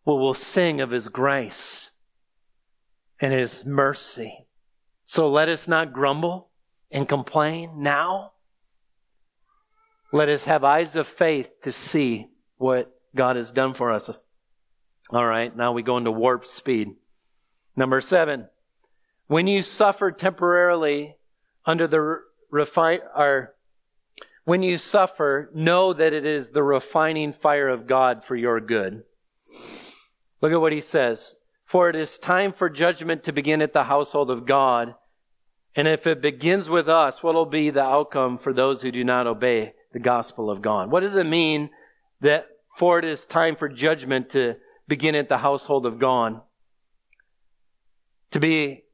Well, 0.04 0.18
we'll 0.18 0.34
sing 0.34 0.80
of 0.80 0.90
his 0.90 1.08
grace 1.08 1.90
and 3.20 3.32
his 3.32 3.64
mercy 3.64 4.44
so 5.14 5.30
let 5.30 5.48
us 5.48 5.68
not 5.68 5.92
grumble 5.92 6.48
and 6.90 7.08
complain 7.08 7.82
now. 7.82 8.32
Let 10.12 10.28
us 10.28 10.44
have 10.44 10.64
eyes 10.64 10.96
of 10.96 11.06
faith 11.06 11.50
to 11.62 11.72
see 11.72 12.28
what 12.56 12.92
God 13.14 13.36
has 13.36 13.52
done 13.52 13.74
for 13.74 13.92
us. 13.92 14.10
All 15.10 15.24
right, 15.24 15.54
now 15.54 15.72
we 15.72 15.82
go 15.82 15.98
into 15.98 16.10
warp 16.10 16.46
speed. 16.46 16.96
Number 17.76 18.00
seven, 18.00 18.48
when 19.26 19.46
you 19.46 19.62
suffer 19.62 20.10
temporarily 20.10 21.16
under 21.66 21.86
the 21.86 22.20
refine, 22.50 23.00
or 23.14 23.53
when 24.44 24.62
you 24.62 24.78
suffer, 24.78 25.50
know 25.54 25.92
that 25.92 26.12
it 26.12 26.26
is 26.26 26.50
the 26.50 26.62
refining 26.62 27.32
fire 27.32 27.68
of 27.68 27.86
God 27.86 28.24
for 28.24 28.36
your 28.36 28.60
good. 28.60 29.02
Look 30.40 30.52
at 30.52 30.60
what 30.60 30.72
he 30.72 30.80
says. 30.80 31.34
For 31.64 31.88
it 31.88 31.96
is 31.96 32.18
time 32.18 32.52
for 32.52 32.68
judgment 32.68 33.24
to 33.24 33.32
begin 33.32 33.62
at 33.62 33.72
the 33.72 33.84
household 33.84 34.30
of 34.30 34.46
God. 34.46 34.94
And 35.74 35.88
if 35.88 36.06
it 36.06 36.20
begins 36.20 36.68
with 36.68 36.88
us, 36.88 37.22
what 37.22 37.34
will 37.34 37.46
be 37.46 37.70
the 37.70 37.82
outcome 37.82 38.38
for 38.38 38.52
those 38.52 38.82
who 38.82 38.92
do 38.92 39.02
not 39.02 39.26
obey 39.26 39.72
the 39.92 39.98
gospel 39.98 40.50
of 40.50 40.60
God? 40.60 40.90
What 40.90 41.00
does 41.00 41.16
it 41.16 41.24
mean 41.24 41.70
that 42.20 42.46
for 42.76 42.98
it 42.98 43.04
is 43.04 43.26
time 43.26 43.56
for 43.56 43.68
judgment 43.68 44.30
to 44.30 44.56
begin 44.86 45.14
at 45.14 45.30
the 45.30 45.38
household 45.38 45.86
of 45.86 45.98
God? 45.98 46.42
To 48.32 48.40
be 48.40 48.84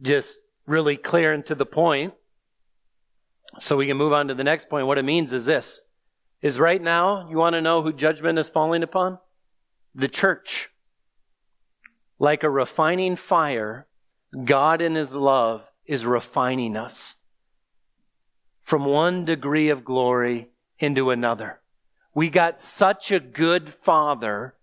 just 0.00 0.40
really 0.66 0.96
clear 0.96 1.32
and 1.32 1.44
to 1.46 1.54
the 1.54 1.66
point, 1.66 2.14
so 3.58 3.76
we 3.76 3.86
can 3.86 3.96
move 3.96 4.12
on 4.12 4.28
to 4.28 4.34
the 4.34 4.44
next 4.44 4.68
point. 4.68 4.86
What 4.86 4.98
it 4.98 5.04
means 5.04 5.32
is 5.32 5.44
this 5.46 5.80
is 6.40 6.58
right 6.58 6.82
now, 6.82 7.28
you 7.30 7.36
want 7.36 7.54
to 7.54 7.60
know 7.60 7.82
who 7.82 7.92
judgment 7.92 8.38
is 8.38 8.48
falling 8.48 8.82
upon? 8.82 9.18
The 9.94 10.08
church 10.08 10.70
like 12.18 12.44
a 12.44 12.50
refining 12.50 13.16
fire, 13.16 13.86
God 14.44 14.80
in 14.80 14.94
His 14.94 15.12
love 15.12 15.62
is 15.84 16.06
refining 16.06 16.76
us 16.76 17.16
from 18.62 18.84
one 18.84 19.24
degree 19.24 19.70
of 19.70 19.84
glory 19.84 20.48
into 20.78 21.10
another. 21.10 21.60
We 22.14 22.30
got 22.30 22.60
such 22.60 23.10
a 23.10 23.18
good 23.18 23.74
Father, 23.82 24.54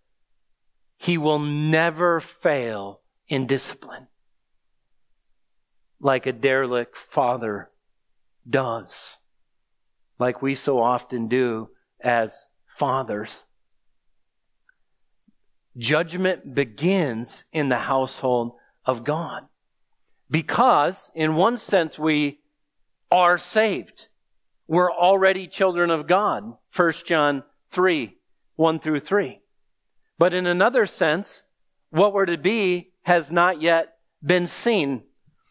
He 0.98 1.18
will 1.18 1.40
never 1.40 2.22
fail 2.22 3.02
in 3.28 3.46
discipline. 3.46 4.08
Like 6.00 6.26
a 6.26 6.32
derelict 6.32 6.96
father 6.96 7.70
does, 8.48 9.18
like 10.20 10.42
we 10.42 10.56
so 10.56 10.82
often 10.82 11.28
do 11.28 11.70
as 12.02 12.46
fathers. 12.78 13.46
Judgment 15.78 16.54
begins 16.54 17.46
in 17.54 17.70
the 17.70 17.78
household 17.78 18.54
of 18.86 19.04
God. 19.04 19.44
Because, 20.30 21.12
in 21.16 21.36
one 21.36 21.58
sense, 21.58 21.98
we 21.98 22.40
are 23.12 23.38
saved. 23.38 24.08
We're 24.68 24.92
already 24.92 25.48
children 25.48 25.90
of 25.90 26.08
God. 26.08 26.54
1 26.76 26.92
John 27.06 27.44
3, 27.72 28.16
1 28.56 28.80
through 28.80 29.00
3. 29.00 29.42
But 30.20 30.34
in 30.34 30.46
another 30.46 30.86
sense, 30.86 31.44
what 31.90 32.14
we're 32.14 32.26
to 32.26 32.38
be 32.38 32.92
has 33.02 33.32
not 33.32 33.62
yet 33.62 33.96
been 34.24 34.48
seen. 34.48 35.04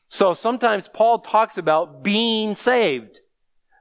So 0.09 0.33
sometimes 0.33 0.89
Paul 0.89 1.21
talks 1.21 1.59
about 1.59 2.03
being 2.03 2.55
saved, 2.55 3.21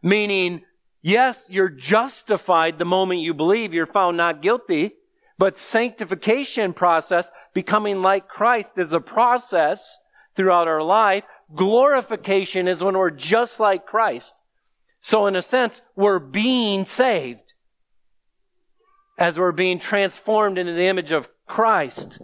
meaning, 0.03 0.61
yes, 1.01 1.49
you're 1.49 1.69
justified 1.69 2.77
the 2.77 2.85
moment 2.85 3.21
you 3.21 3.33
believe 3.33 3.73
you're 3.73 3.87
found 3.87 4.17
not 4.17 4.41
guilty, 4.41 4.91
but 5.37 5.57
sanctification 5.57 6.73
process, 6.73 7.31
becoming 7.53 8.01
like 8.01 8.27
Christ, 8.27 8.73
is 8.77 8.91
a 8.91 8.99
process 8.99 9.97
throughout 10.35 10.67
our 10.67 10.83
life. 10.83 11.23
Glorification 11.55 12.67
is 12.67 12.83
when 12.83 12.97
we're 12.97 13.09
just 13.09 13.59
like 13.59 13.85
Christ. 13.85 14.35
So 14.99 15.27
in 15.27 15.35
a 15.35 15.41
sense, 15.41 15.81
we're 15.95 16.19
being 16.19 16.83
saved 16.85 17.39
as 19.17 19.39
we're 19.39 19.53
being 19.53 19.79
transformed 19.79 20.57
into 20.57 20.73
the 20.73 20.87
image 20.87 21.11
of 21.11 21.27
Christ. 21.47 22.19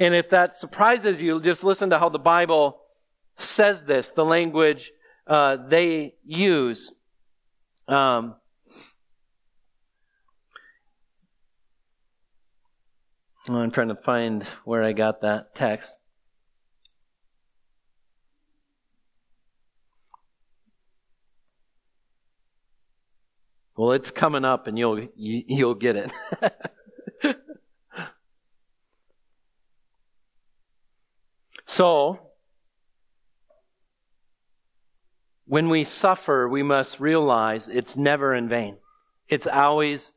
And 0.00 0.14
if 0.14 0.30
that 0.30 0.56
surprises 0.56 1.20
you, 1.20 1.40
just 1.40 1.62
listen 1.62 1.90
to 1.90 1.98
how 1.98 2.08
the 2.08 2.18
Bible 2.18 2.79
says 3.42 3.84
this, 3.84 4.08
the 4.10 4.24
language 4.24 4.92
uh, 5.26 5.56
they 5.68 6.14
use. 6.24 6.92
Um, 7.88 8.34
I'm 13.48 13.70
trying 13.70 13.88
to 13.88 13.96
find 13.96 14.44
where 14.64 14.84
I 14.84 14.92
got 14.92 15.22
that 15.22 15.54
text. 15.54 15.92
Well, 23.76 23.92
it's 23.92 24.10
coming 24.10 24.44
up 24.44 24.66
and 24.66 24.78
you'll 24.78 25.00
you, 25.00 25.08
will 25.16 25.56
you 25.56 25.66
will 25.66 25.74
get 25.74 25.96
it. 25.96 26.12
so, 31.64 32.29
when 35.50 35.68
we 35.68 35.82
suffer, 35.82 36.48
we 36.48 36.62
must 36.62 37.00
realize 37.00 37.68
it's 37.68 37.96
never 37.96 38.32
in 38.32 38.48
vain. 38.48 38.76
It's 39.28 39.48
always 39.48 40.12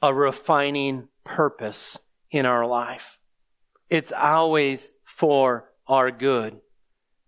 a 0.00 0.14
refining 0.14 1.08
purpose 1.24 1.98
in 2.30 2.46
our 2.46 2.64
life. 2.64 3.18
It's 3.90 4.12
always 4.12 4.94
for 5.04 5.68
our 5.88 6.12
good. 6.12 6.60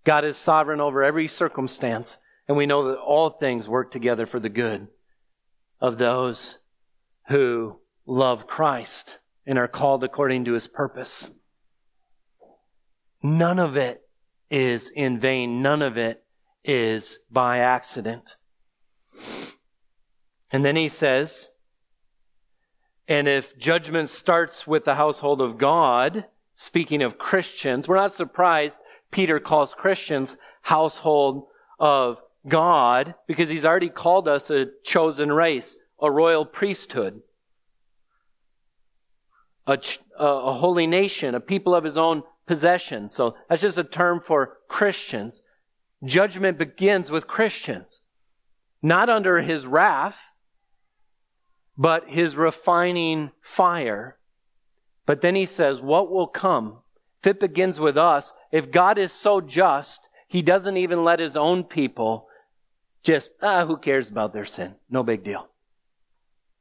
God 0.05 0.25
is 0.25 0.37
sovereign 0.37 0.81
over 0.81 1.03
every 1.03 1.27
circumstance, 1.27 2.19
and 2.47 2.57
we 2.57 2.67
know 2.67 2.87
that 2.87 2.99
all 2.99 3.31
things 3.31 3.69
work 3.69 3.91
together 3.91 4.27
for 4.27 4.39
the 4.39 4.49
good 4.49 4.87
of 5.81 5.99
those 5.99 6.59
who 7.31 7.81
love 8.07 8.47
Christ 8.47 9.19
and 9.45 9.59
are 9.59 9.67
called 9.67 10.05
according 10.05 10.45
to 10.45 10.53
his 10.53 10.69
purpose. 10.69 11.33
None 13.25 13.59
of 13.59 13.77
it 13.77 14.03
is 14.53 14.89
in 14.91 15.19
vain. 15.19 15.63
None 15.63 15.83
of 15.83 15.97
it 15.97 16.20
is 16.65 17.19
by 17.31 17.59
accident. 17.59 18.37
And 20.53 20.65
then 20.65 20.77
he 20.77 20.89
says, 20.89 21.51
and 23.09 23.27
if 23.27 23.59
judgment 23.59 24.09
starts 24.09 24.67
with 24.67 24.85
the 24.85 24.95
household 24.95 25.41
of 25.41 25.59
God, 25.59 26.27
speaking 26.55 27.03
of 27.03 27.19
Christians, 27.19 27.89
we're 27.89 27.97
not 27.97 28.13
surprised 28.13 28.79
Peter 29.11 29.41
calls 29.41 29.75
Christians 29.75 30.37
household 30.63 31.47
of 31.79 32.19
God 32.47 33.15
because 33.27 33.49
he's 33.49 33.65
already 33.65 33.89
called 33.89 34.29
us 34.29 34.51
a 34.51 34.67
chosen 34.85 35.33
race, 35.33 35.77
a 36.01 36.11
royal 36.11 36.45
priesthood, 36.45 37.23
a, 39.67 39.79
a 40.19 40.53
holy 40.55 40.87
nation, 40.87 41.35
a 41.35 41.41
people 41.41 41.75
of 41.75 41.85
his 41.85 41.97
own 41.97 42.23
possession. 42.47 43.09
So 43.09 43.37
that's 43.49 43.63
just 43.63 43.79
a 43.79 43.85
term 43.85 44.21
for 44.21 44.59
Christians. 44.69 45.43
Judgment 46.05 46.59
begins 46.59 47.11
with 47.11 47.27
Christians, 47.27 48.03
not 48.83 49.11
under 49.11 49.41
his 49.41 49.67
wrath, 49.67 50.17
but 51.77 52.09
his 52.09 52.37
refining 52.37 53.31
fire. 53.43 54.17
But 55.07 55.21
then 55.21 55.35
he 55.35 55.47
says, 55.47 55.81
What 55.81 56.11
will 56.11 56.27
come? 56.27 56.79
If 57.21 57.27
it 57.27 57.41
begins 57.41 57.79
with 57.79 57.99
us, 57.99 58.33
if 58.51 58.71
God 58.71 58.99
is 58.99 59.13
so 59.13 59.41
just, 59.41 60.09
he 60.27 60.41
doesn't 60.41 60.77
even 60.77 61.05
let 61.05 61.21
his 61.21 61.37
own 61.37 61.65
people 61.65 62.29
just, 63.03 63.31
ah, 63.43 63.67
who 63.67 63.77
cares 63.77 64.09
about 64.11 64.33
their 64.33 64.45
sin? 64.45 64.75
No 64.89 65.03
big 65.03 65.25
deal. 65.25 65.49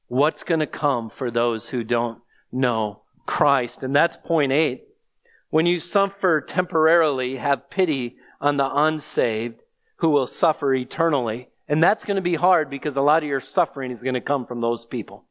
What's 0.07 0.43
going 0.43 0.59
to 0.59 0.67
come 0.67 1.09
for 1.09 1.29
those 1.29 1.69
who 1.69 1.83
don't 1.83 2.19
know 2.51 3.03
Christ? 3.25 3.83
And 3.83 3.95
that's 3.95 4.17
point 4.17 4.51
eight. 4.51 4.85
When 5.49 5.65
you 5.65 5.79
suffer 5.79 6.41
temporarily, 6.41 7.37
have 7.37 7.69
pity 7.69 8.17
on 8.41 8.57
the 8.57 8.69
unsaved 8.69 9.61
who 9.97 10.09
will 10.09 10.27
suffer 10.27 10.73
eternally. 10.73 11.49
And 11.67 11.83
that's 11.83 12.03
going 12.03 12.15
to 12.15 12.21
be 12.21 12.35
hard 12.35 12.69
because 12.69 12.97
a 12.97 13.01
lot 13.01 13.23
of 13.23 13.29
your 13.29 13.41
suffering 13.41 13.91
is 13.91 14.01
going 14.01 14.15
to 14.15 14.21
come 14.21 14.45
from 14.45 14.61
those 14.61 14.85
people. 14.85 15.25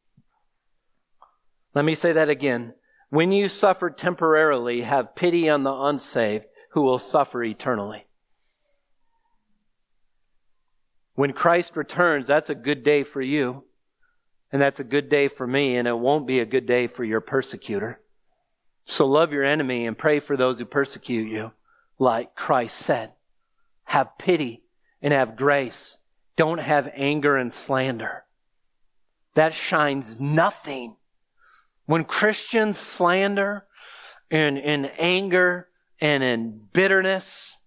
Let 1.75 1.85
me 1.85 1.95
say 1.95 2.13
that 2.13 2.29
again. 2.29 2.75
When 3.11 3.33
you 3.33 3.49
suffer 3.49 3.91
temporarily, 3.91 4.83
have 4.83 5.15
pity 5.15 5.49
on 5.49 5.63
the 5.63 5.73
unsaved 5.73 6.45
who 6.73 6.83
will 6.83 6.99
suffer 6.99 7.43
eternally. 7.43 8.07
When 11.15 11.33
Christ 11.33 11.77
returns, 11.77 12.29
that's 12.29 12.51
a 12.51 12.55
good 12.55 12.85
day 12.85 13.03
for 13.03 13.21
you. 13.21 13.65
And 14.53 14.63
that's 14.63 14.81
a 14.81 14.85
good 14.85 15.09
day 15.09 15.29
for 15.29 15.47
me, 15.47 15.77
and 15.77 15.87
it 15.87 15.99
won't 15.99 16.27
be 16.27 16.39
a 16.41 16.47
good 16.47 16.67
day 16.67 16.87
for 16.87 17.05
your 17.05 17.21
persecutor. 17.21 18.01
So 18.87 19.07
love 19.07 19.33
your 19.33 19.45
enemy 19.45 19.87
and 19.87 19.99
pray 19.99 20.21
for 20.21 20.37
those 20.37 20.59
who 20.59 20.65
persecute 20.65 21.29
you, 21.31 21.53
like 21.99 22.35
Christ 22.35 22.79
said. 22.79 23.13
Have 23.85 24.19
pity 24.19 24.63
and 25.03 25.13
have 25.13 25.37
grace. 25.37 25.99
Don't 26.37 26.59
have 26.59 26.91
anger 26.95 27.37
and 27.37 27.53
slander. 27.53 28.25
That 29.35 29.55
shines 29.55 30.19
nothing. 30.19 30.97
When 31.87 32.05
Christians 32.05 32.79
slander 32.79 33.65
and 34.31 34.59
in 34.59 34.87
anger 34.99 35.69
and 36.01 36.23
in 36.23 36.61
bitterness 36.73 37.59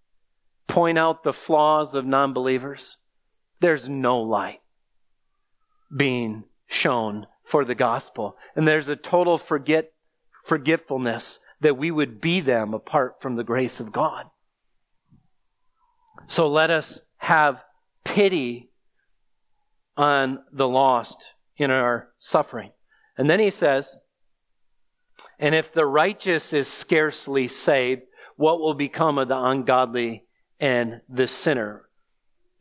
point 0.67 0.97
out 0.97 1.23
the 1.23 1.34
flaws 1.34 1.93
of 1.93 2.05
non 2.05 2.34
believers, 2.34 2.97
there's 3.59 3.89
no 3.89 4.19
light 4.19 4.61
being 5.95 6.45
shown 6.67 7.27
for 7.43 7.65
the 7.65 7.75
gospel. 7.75 8.38
And 8.55 8.67
there's 8.67 8.89
a 8.89 8.95
total 8.95 9.38
forget, 9.38 9.91
forgetfulness 10.45 11.39
that 11.62 11.78
we 11.78 11.91
would 11.91 12.20
be 12.20 12.41
them 12.41 12.74
apart 12.74 13.22
from 13.22 13.36
the 13.36 13.43
grace 13.43 13.80
of 13.80 13.91
God. 13.91 14.26
So 16.28 16.49
let 16.49 16.70
us 16.70 16.99
have 17.18 17.62
pity 18.03 18.72
on 19.95 20.39
the 20.51 20.68
lost 20.68 21.26
in 21.57 21.72
our 21.72 22.09
suffering. 22.18 22.72
And 23.18 23.30
then 23.30 23.39
he 23.39 23.49
says, 23.49 23.95
and 25.38 25.53
if 25.55 25.74
the 25.74 25.86
righteous 25.86 26.53
is 26.53 26.68
scarcely 26.68 27.47
saved, 27.47 28.03
what 28.36 28.59
will 28.59 28.74
become 28.74 29.18
of 29.18 29.28
the 29.28 29.38
ungodly 29.38 30.24
and 30.59 31.01
the 31.09 31.28
sinner? 31.28 31.84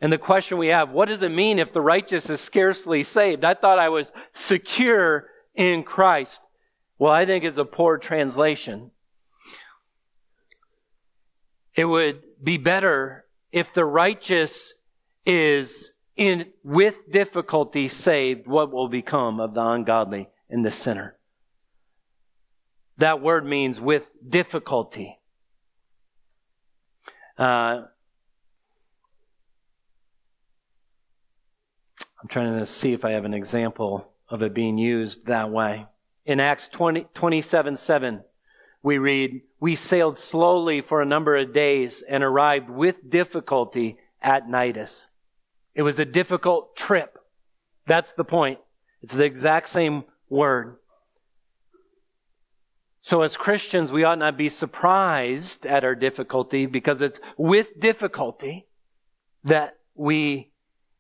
And 0.01 0.13
the 0.13 0.19
question 0.19 0.59
we 0.59 0.69
have, 0.69 0.91
what 0.91 1.09
does 1.09 1.23
it 1.23 1.31
mean 1.31 1.59
if 1.59 1.73
the 1.73 1.81
righteous 1.81 2.29
is 2.31 2.41
scarcely 2.41 3.03
saved? 3.03 3.45
I 3.45 3.55
thought 3.55 3.79
I 3.79 3.91
was 3.91 4.13
secure 4.33 5.27
in 5.55 5.83
Christ. 5.83 6.41
Well, 7.01 7.11
I 7.11 7.25
think 7.25 7.45
it's 7.45 7.57
a 7.57 7.65
poor 7.65 7.97
translation. 7.97 8.91
It 11.75 11.87
would 11.87 12.23
be 12.45 12.59
better 12.59 13.25
if 13.51 13.73
the 13.73 13.87
righteous 13.87 14.75
is 15.25 15.93
in 16.15 16.49
with 16.63 16.97
difficulty 17.11 17.89
saved, 17.89 18.47
what 18.47 18.71
will 18.71 18.89
become 18.89 19.41
of 19.41 19.55
the 19.55 19.67
ungodly 19.67 20.29
and 20.51 20.63
the 20.63 20.71
sinner? 20.71 21.17
That 22.99 23.23
word 23.23 23.47
means 23.47 23.81
with 23.81 24.05
difficulty. 24.29 25.19
Uh, 27.39 27.85
I'm 32.23 32.29
trying 32.29 32.59
to 32.59 32.67
see 32.67 32.93
if 32.93 33.07
I 33.07 33.13
have 33.13 33.25
an 33.25 33.33
example 33.33 34.07
of 34.29 34.43
it 34.43 34.53
being 34.53 34.77
used 34.77 35.25
that 35.25 35.51
way. 35.51 35.87
In 36.25 36.41
Acts 36.41 36.69
20, 36.69 37.07
27 37.15 37.77
7, 37.77 38.25
we 38.83 38.99
read, 38.99 39.43
We 39.59 39.75
sailed 39.75 40.17
slowly 40.17 40.81
for 40.81 41.01
a 41.01 41.07
number 41.07 41.37
of 41.37 41.53
days 41.53 42.03
and 42.03 42.23
arrived 42.23 42.71
with 42.71 43.11
difficulty 43.11 43.99
at 44.23 44.47
Cnidus. 44.47 45.07
It 45.75 45.83
was 45.83 45.99
a 45.99 46.05
difficult 46.05 46.77
trip. 46.77 47.19
That's 47.87 48.13
the 48.13 48.25
point. 48.25 48.59
It's 49.03 49.15
the 49.15 49.25
exact 49.25 49.69
same 49.69 50.05
word. 50.29 50.77
So, 53.03 53.23
as 53.23 53.37
Christians, 53.37 53.91
we 53.91 54.05
ought 54.05 54.19
not 54.19 54.37
be 54.37 54.51
surprised 54.51 55.65
at 55.65 55.85
our 55.85 55.95
difficulty 55.95 56.67
because 56.67 57.01
it's 57.01 57.19
with 57.39 57.81
difficulty 57.81 58.67
that 59.45 59.79
we 59.95 60.53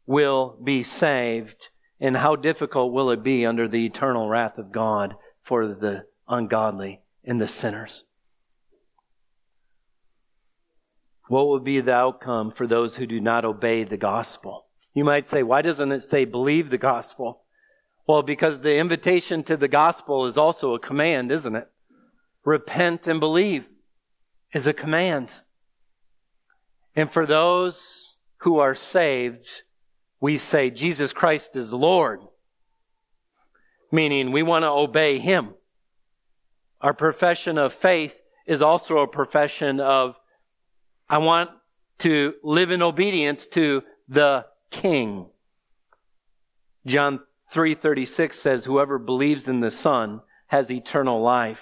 will 0.06 0.58
be 0.64 0.82
saved. 0.82 1.68
And 2.00 2.16
how 2.16 2.36
difficult 2.36 2.92
will 2.92 3.10
it 3.10 3.22
be 3.22 3.44
under 3.44 3.68
the 3.68 3.84
eternal 3.84 4.28
wrath 4.28 4.58
of 4.58 4.72
God 4.72 5.14
for 5.42 5.68
the 5.68 6.06
ungodly 6.28 7.00
and 7.24 7.40
the 7.40 7.46
sinners? 7.46 8.04
What 11.28 11.46
will 11.46 11.60
be 11.60 11.80
the 11.80 11.92
outcome 11.92 12.50
for 12.50 12.66
those 12.66 12.96
who 12.96 13.06
do 13.06 13.20
not 13.20 13.44
obey 13.44 13.84
the 13.84 13.96
gospel? 13.96 14.66
You 14.94 15.04
might 15.04 15.28
say, 15.28 15.42
why 15.42 15.62
doesn't 15.62 15.92
it 15.92 16.00
say 16.00 16.24
believe 16.24 16.70
the 16.70 16.78
gospel? 16.78 17.42
Well, 18.06 18.22
because 18.22 18.60
the 18.60 18.76
invitation 18.76 19.44
to 19.44 19.56
the 19.56 19.68
gospel 19.68 20.26
is 20.26 20.36
also 20.36 20.74
a 20.74 20.80
command, 20.80 21.30
isn't 21.30 21.54
it? 21.54 21.68
repent 22.44 23.06
and 23.06 23.20
believe 23.20 23.66
is 24.52 24.66
a 24.66 24.72
command. 24.72 25.34
And 26.96 27.10
for 27.10 27.26
those 27.26 28.18
who 28.38 28.58
are 28.58 28.74
saved, 28.74 29.62
we 30.20 30.38
say 30.38 30.70
Jesus 30.70 31.12
Christ 31.12 31.56
is 31.56 31.72
Lord, 31.72 32.20
meaning 33.90 34.32
we 34.32 34.42
want 34.42 34.64
to 34.64 34.68
obey 34.68 35.18
Him. 35.18 35.54
Our 36.80 36.94
profession 36.94 37.58
of 37.58 37.72
faith 37.72 38.20
is 38.46 38.62
also 38.62 38.98
a 38.98 39.06
profession 39.06 39.80
of, 39.80 40.16
I 41.08 41.18
want 41.18 41.50
to 41.98 42.34
live 42.42 42.70
in 42.70 42.82
obedience 42.82 43.46
to 43.48 43.82
the 44.08 44.46
King. 44.70 45.26
John 46.86 47.20
3:36 47.52 48.34
says 48.34 48.64
whoever 48.64 48.98
believes 48.98 49.48
in 49.48 49.60
the 49.60 49.70
Son 49.70 50.20
has 50.46 50.70
eternal 50.70 51.20
life. 51.20 51.60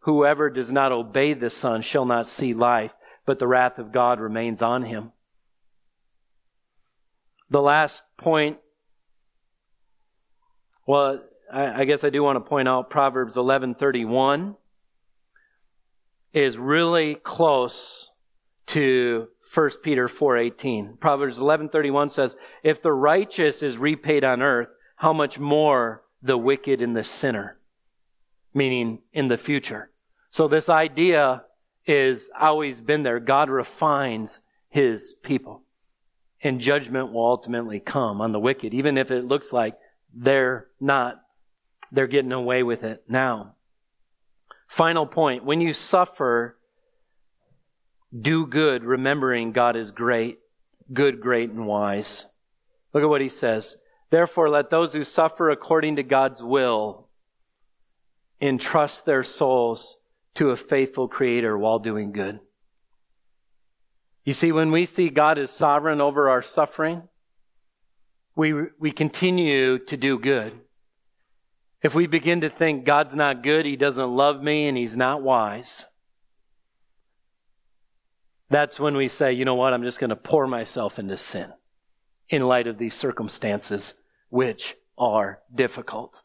Whoever 0.00 0.50
does 0.50 0.70
not 0.70 0.92
obey 0.92 1.34
the 1.34 1.50
Son 1.50 1.82
shall 1.82 2.04
not 2.04 2.26
see 2.26 2.54
life, 2.54 2.92
but 3.26 3.38
the 3.38 3.46
wrath 3.46 3.78
of 3.78 3.92
God 3.92 4.20
remains 4.20 4.62
on 4.62 4.84
him. 4.84 5.12
The 7.50 7.62
last 7.62 8.02
point, 8.16 8.58
well, 10.86 11.22
I, 11.52 11.82
I 11.82 11.84
guess 11.84 12.04
I 12.04 12.10
do 12.10 12.22
want 12.22 12.36
to 12.36 12.48
point 12.48 12.68
out 12.68 12.90
Proverbs 12.90 13.36
11:31 13.36 14.56
is 16.32 16.58
really 16.58 17.14
close 17.14 18.10
to 18.66 19.28
1 19.54 19.70
Peter 19.82 20.08
4:18. 20.08 21.00
Proverbs 21.00 21.38
11:31 21.38 22.10
says, 22.10 22.36
"If 22.62 22.82
the 22.82 22.92
righteous 22.92 23.62
is 23.62 23.78
repaid 23.78 24.24
on 24.24 24.42
earth, 24.42 24.68
how 24.96 25.12
much 25.12 25.38
more 25.38 26.04
the 26.20 26.36
wicked 26.36 26.82
and 26.82 26.94
the 26.94 27.04
sinner?" 27.04 27.58
Meaning 28.52 29.02
in 29.12 29.28
the 29.28 29.38
future. 29.38 29.90
So 30.28 30.48
this 30.48 30.68
idea 30.68 31.44
is 31.86 32.30
always 32.38 32.82
been 32.82 33.02
there. 33.02 33.20
God 33.20 33.48
refines 33.48 34.42
his 34.68 35.14
people. 35.22 35.64
And 36.42 36.60
judgment 36.60 37.12
will 37.12 37.26
ultimately 37.26 37.80
come 37.80 38.20
on 38.20 38.32
the 38.32 38.38
wicked, 38.38 38.72
even 38.72 38.96
if 38.96 39.10
it 39.10 39.24
looks 39.24 39.52
like 39.52 39.76
they're 40.14 40.68
not, 40.80 41.20
they're 41.90 42.06
getting 42.06 42.32
away 42.32 42.62
with 42.62 42.84
it 42.84 43.04
now. 43.08 43.54
Final 44.68 45.06
point. 45.06 45.44
When 45.44 45.60
you 45.60 45.72
suffer, 45.72 46.56
do 48.18 48.46
good, 48.46 48.84
remembering 48.84 49.52
God 49.52 49.76
is 49.76 49.90
great, 49.90 50.38
good, 50.92 51.20
great, 51.20 51.50
and 51.50 51.66
wise. 51.66 52.26
Look 52.92 53.02
at 53.02 53.08
what 53.08 53.20
he 53.20 53.28
says. 53.28 53.76
Therefore, 54.10 54.48
let 54.48 54.70
those 54.70 54.92
who 54.92 55.04
suffer 55.04 55.50
according 55.50 55.96
to 55.96 56.02
God's 56.02 56.42
will 56.42 57.08
entrust 58.40 59.04
their 59.04 59.22
souls 59.22 59.96
to 60.34 60.50
a 60.50 60.56
faithful 60.56 61.08
creator 61.08 61.58
while 61.58 61.78
doing 61.78 62.12
good. 62.12 62.40
You 64.28 64.34
see, 64.34 64.52
when 64.52 64.70
we 64.70 64.84
see 64.84 65.08
God 65.08 65.38
is 65.38 65.50
sovereign 65.50 66.02
over 66.02 66.28
our 66.28 66.42
suffering, 66.42 67.04
we, 68.36 68.52
we 68.78 68.92
continue 68.92 69.78
to 69.86 69.96
do 69.96 70.18
good. 70.18 70.52
If 71.82 71.94
we 71.94 72.06
begin 72.06 72.42
to 72.42 72.50
think 72.50 72.84
God's 72.84 73.14
not 73.14 73.42
good, 73.42 73.64
He 73.64 73.74
doesn't 73.74 74.10
love 74.10 74.42
me, 74.42 74.68
and 74.68 74.76
He's 74.76 74.98
not 74.98 75.22
wise, 75.22 75.86
that's 78.50 78.78
when 78.78 78.98
we 78.98 79.08
say, 79.08 79.32
you 79.32 79.46
know 79.46 79.54
what, 79.54 79.72
I'm 79.72 79.82
just 79.82 79.98
going 79.98 80.10
to 80.10 80.14
pour 80.16 80.46
myself 80.46 80.98
into 80.98 81.16
sin 81.16 81.50
in 82.28 82.42
light 82.42 82.66
of 82.66 82.76
these 82.76 82.92
circumstances, 82.92 83.94
which 84.28 84.74
are 84.98 85.38
difficult. 85.54 86.20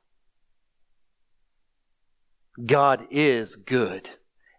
God 2.65 3.07
is 3.09 3.55
good, 3.55 4.09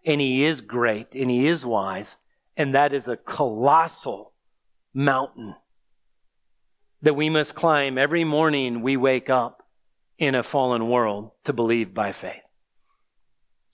and 0.03 0.19
He 0.19 0.45
is 0.45 0.61
great, 0.61 1.13
and 1.13 1.29
He 1.29 1.45
is 1.45 1.63
wise, 1.63 2.17
and 2.57 2.75
that 2.75 2.93
is 2.93 3.07
a 3.07 3.17
colossal 3.17 4.33
mountain 4.93 5.55
that 7.01 7.15
we 7.15 7.29
must 7.29 7.55
climb 7.55 7.97
every 7.97 8.23
morning 8.23 8.81
we 8.81 8.97
wake 8.97 9.29
up 9.29 9.63
in 10.17 10.35
a 10.35 10.43
fallen 10.43 10.89
world 10.89 11.31
to 11.43 11.53
believe 11.53 11.93
by 11.93 12.11
faith. 12.11 12.41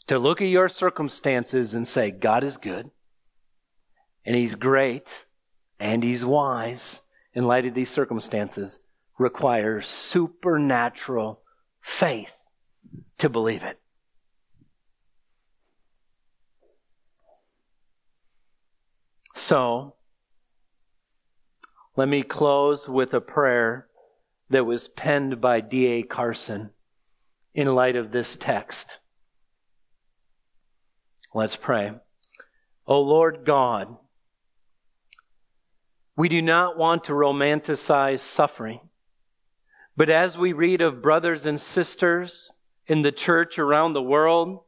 To 0.07 0.19
look 0.19 0.41
at 0.41 0.47
your 0.47 0.67
circumstances 0.67 1.73
and 1.73 1.87
say, 1.87 2.11
God 2.11 2.43
is 2.43 2.57
good, 2.57 2.89
and 4.25 4.35
He's 4.35 4.55
great, 4.55 5.25
and 5.79 6.03
He's 6.03 6.25
wise 6.25 7.01
in 7.33 7.45
light 7.45 7.65
of 7.65 7.73
these 7.73 7.89
circumstances 7.89 8.79
requires 9.17 9.87
supernatural 9.87 11.41
faith 11.81 12.33
to 13.19 13.29
believe 13.29 13.63
it. 13.63 13.80
So, 19.33 19.95
let 21.95 22.07
me 22.07 22.23
close 22.23 22.87
with 22.87 23.13
a 23.13 23.21
prayer 23.21 23.87
that 24.49 24.65
was 24.65 24.87
penned 24.87 25.41
by 25.41 25.61
D.A. 25.61 26.03
Carson 26.03 26.71
in 27.53 27.73
light 27.73 27.95
of 27.95 28.11
this 28.11 28.35
text. 28.35 28.99
Let's 31.33 31.55
pray. 31.55 31.93
O 32.85 33.01
Lord 33.01 33.45
God, 33.45 33.95
we 36.15 36.27
do 36.27 36.41
not 36.41 36.77
want 36.77 37.05
to 37.05 37.13
romanticize 37.13 38.19
suffering, 38.19 38.81
but 39.95 40.09
as 40.09 40.37
we 40.37 40.53
read 40.53 40.81
of 40.81 41.01
brothers 41.01 41.45
and 41.45 41.59
sisters 41.59 42.51
in 42.87 43.01
the 43.01 43.11
church 43.11 43.57
around 43.57 43.93
the 43.93 44.01
world 44.01 44.61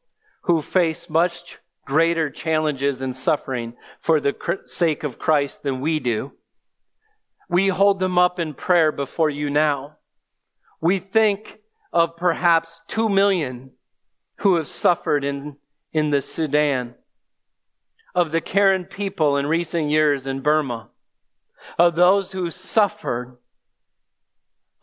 who 0.44 0.62
face 0.62 1.10
much 1.10 1.58
greater 1.86 2.30
challenges 2.30 3.02
and 3.02 3.16
suffering 3.16 3.74
for 4.00 4.20
the 4.20 4.34
sake 4.66 5.04
of 5.04 5.20
Christ 5.20 5.64
than 5.64 5.82
we 5.82 6.00
do. 6.00 6.34
We 7.50 7.68
hold 7.68 8.00
them 8.00 8.18
up 8.18 8.40
in 8.40 8.54
prayer 8.54 8.92
before 8.92 9.30
you 9.30 9.50
now. 9.50 9.98
We 10.82 11.00
think 11.00 11.60
of 11.92 12.18
perhaps 12.18 12.82
two 12.88 13.10
million 13.10 13.72
who 14.38 14.56
have 14.56 14.68
suffered 14.68 15.24
in, 15.24 15.58
in 15.92 16.10
the 16.10 16.22
Sudan, 16.22 16.96
of 18.16 18.32
the 18.32 18.42
Karen 18.42 18.86
people 18.86 19.38
in 19.38 19.46
recent 19.46 19.90
years 19.90 20.26
in 20.28 20.42
Burma, 20.42 20.90
of 21.78 21.96
those 21.96 22.32
who 22.32 22.50
suffered 22.50 23.38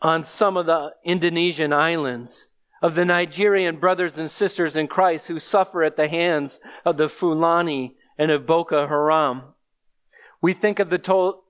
on 0.01 0.23
some 0.23 0.57
of 0.57 0.65
the 0.65 0.93
Indonesian 1.03 1.71
islands, 1.71 2.47
of 2.81 2.95
the 2.95 3.05
Nigerian 3.05 3.77
brothers 3.77 4.17
and 4.17 4.29
sisters 4.29 4.75
in 4.75 4.87
Christ 4.87 5.27
who 5.27 5.39
suffer 5.39 5.83
at 5.83 5.97
the 5.97 6.07
hands 6.07 6.59
of 6.83 6.97
the 6.97 7.07
Fulani 7.07 7.95
and 8.17 8.31
of 8.31 8.45
Boko 8.45 8.87
Haram. 8.87 9.43
We 10.41 10.53
think 10.53 10.79
of 10.79 10.89
the 10.89 10.97
to- 10.97 11.41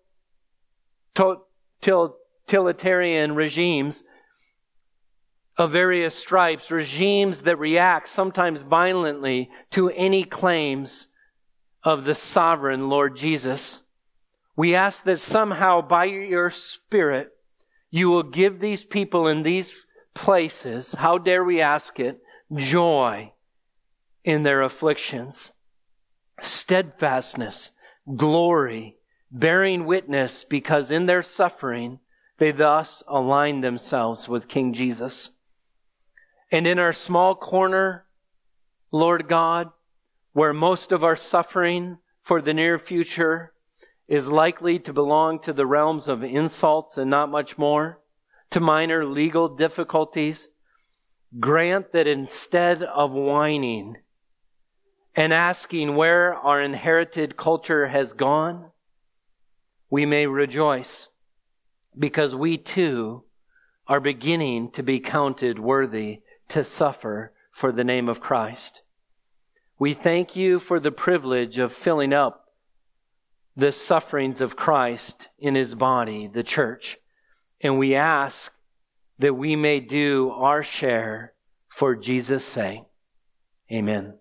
to- 1.16 1.44
totalitarian 1.82 3.36
regimes 3.36 4.04
of 5.58 5.72
various 5.72 6.16
stripes, 6.16 6.72
regimes 6.72 7.44
that 7.44 7.58
react 7.58 8.08
sometimes 8.08 8.62
violently 8.62 9.50
to 9.72 9.90
any 9.90 10.24
claims 10.24 11.08
of 11.84 12.04
the 12.04 12.16
sovereign 12.16 12.90
Lord 12.90 13.16
Jesus. 13.16 13.84
We 14.56 14.76
ask 14.76 15.04
that 15.04 15.20
somehow 15.20 15.82
by 15.82 16.06
your 16.06 16.50
Spirit, 16.50 17.30
you 17.90 18.10
will 18.10 18.24
give 18.24 18.60
these 18.60 18.86
people 18.86 19.28
in 19.28 19.44
these 19.44 19.76
places, 20.14 20.93
how 20.93 21.18
dare 21.18 21.43
we 21.43 21.62
ask 21.62 21.99
it, 21.99 22.20
joy 22.55 23.34
in 24.24 24.43
their 24.43 24.62
afflictions, 24.62 25.53
steadfastness, 26.39 27.72
glory, 28.16 28.97
bearing 29.32 29.86
witness 29.86 30.43
because 30.43 30.91
in 30.91 31.05
their 31.05 31.22
suffering 31.22 31.99
they 32.38 32.51
thus 32.51 33.03
align 33.07 33.62
themselves 33.62 34.28
with 34.28 34.47
King 34.47 34.74
Jesus. 34.74 35.32
And 36.51 36.68
in 36.68 36.80
our 36.80 36.93
small 36.93 37.36
corner, 37.36 38.05
Lord 38.91 39.30
God, 39.30 39.70
where 40.34 40.53
most 40.53 40.91
of 40.91 41.03
our 41.03 41.16
suffering 41.16 41.99
for 42.22 42.41
the 42.41 42.53
near 42.53 42.78
future 42.78 43.53
is 44.07 44.28
likely 44.28 44.78
to 44.80 44.91
belong 44.91 45.39
to 45.39 45.53
the 45.53 45.66
realms 45.66 46.07
of 46.07 46.24
insults 46.24 46.97
and 46.97 47.09
not 47.09 47.30
much 47.30 47.57
more, 47.57 48.01
to 48.52 48.60
minor 48.60 49.06
legal 49.06 49.49
difficulties, 49.49 50.47
grant 51.39 51.91
that 51.93 52.08
instead 52.08 52.84
of 52.84 53.12
whining 53.12 53.97
and 55.16 55.34
asking 55.34 55.95
where 55.95 56.36
our 56.36 56.62
inherited 56.62 57.36
culture 57.38 57.88
has 57.88 58.14
gone, 58.14 58.72
we 59.89 60.06
may 60.06 60.26
rejoice 60.26 61.10
because 61.97 62.34
we 62.34 62.58
too 62.58 63.24
are 63.88 63.99
beginning 63.99 64.72
to 64.72 64.84
be 64.84 64.99
counted 64.99 65.60
worthy 65.60 66.22
to 66.47 66.64
suffer 66.64 67.34
for 67.52 67.72
the 67.72 67.84
name 67.84 68.08
of 68.08 68.22
Christ. 68.22 68.82
We 69.78 69.93
thank 69.93 70.36
you 70.36 70.60
for 70.60 70.80
the 70.80 70.91
privilege 70.91 71.58
of 71.58 71.74
filling 71.74 72.14
up 72.14 72.45
the 73.56 73.72
sufferings 73.72 74.39
of 74.39 74.56
Christ 74.56 75.28
in 75.39 75.56
his 75.56 75.76
body, 75.76 76.28
the 76.28 76.43
church. 76.43 76.97
And 77.64 77.78
we 77.78 77.95
ask 77.95 78.53
that 79.20 79.36
we 79.36 79.55
may 79.55 79.80
do 79.80 80.32
our 80.32 80.64
share 80.64 81.34
for 81.70 81.95
Jesus' 81.95 82.45
sake. 82.45 82.84
Amen. 83.72 84.16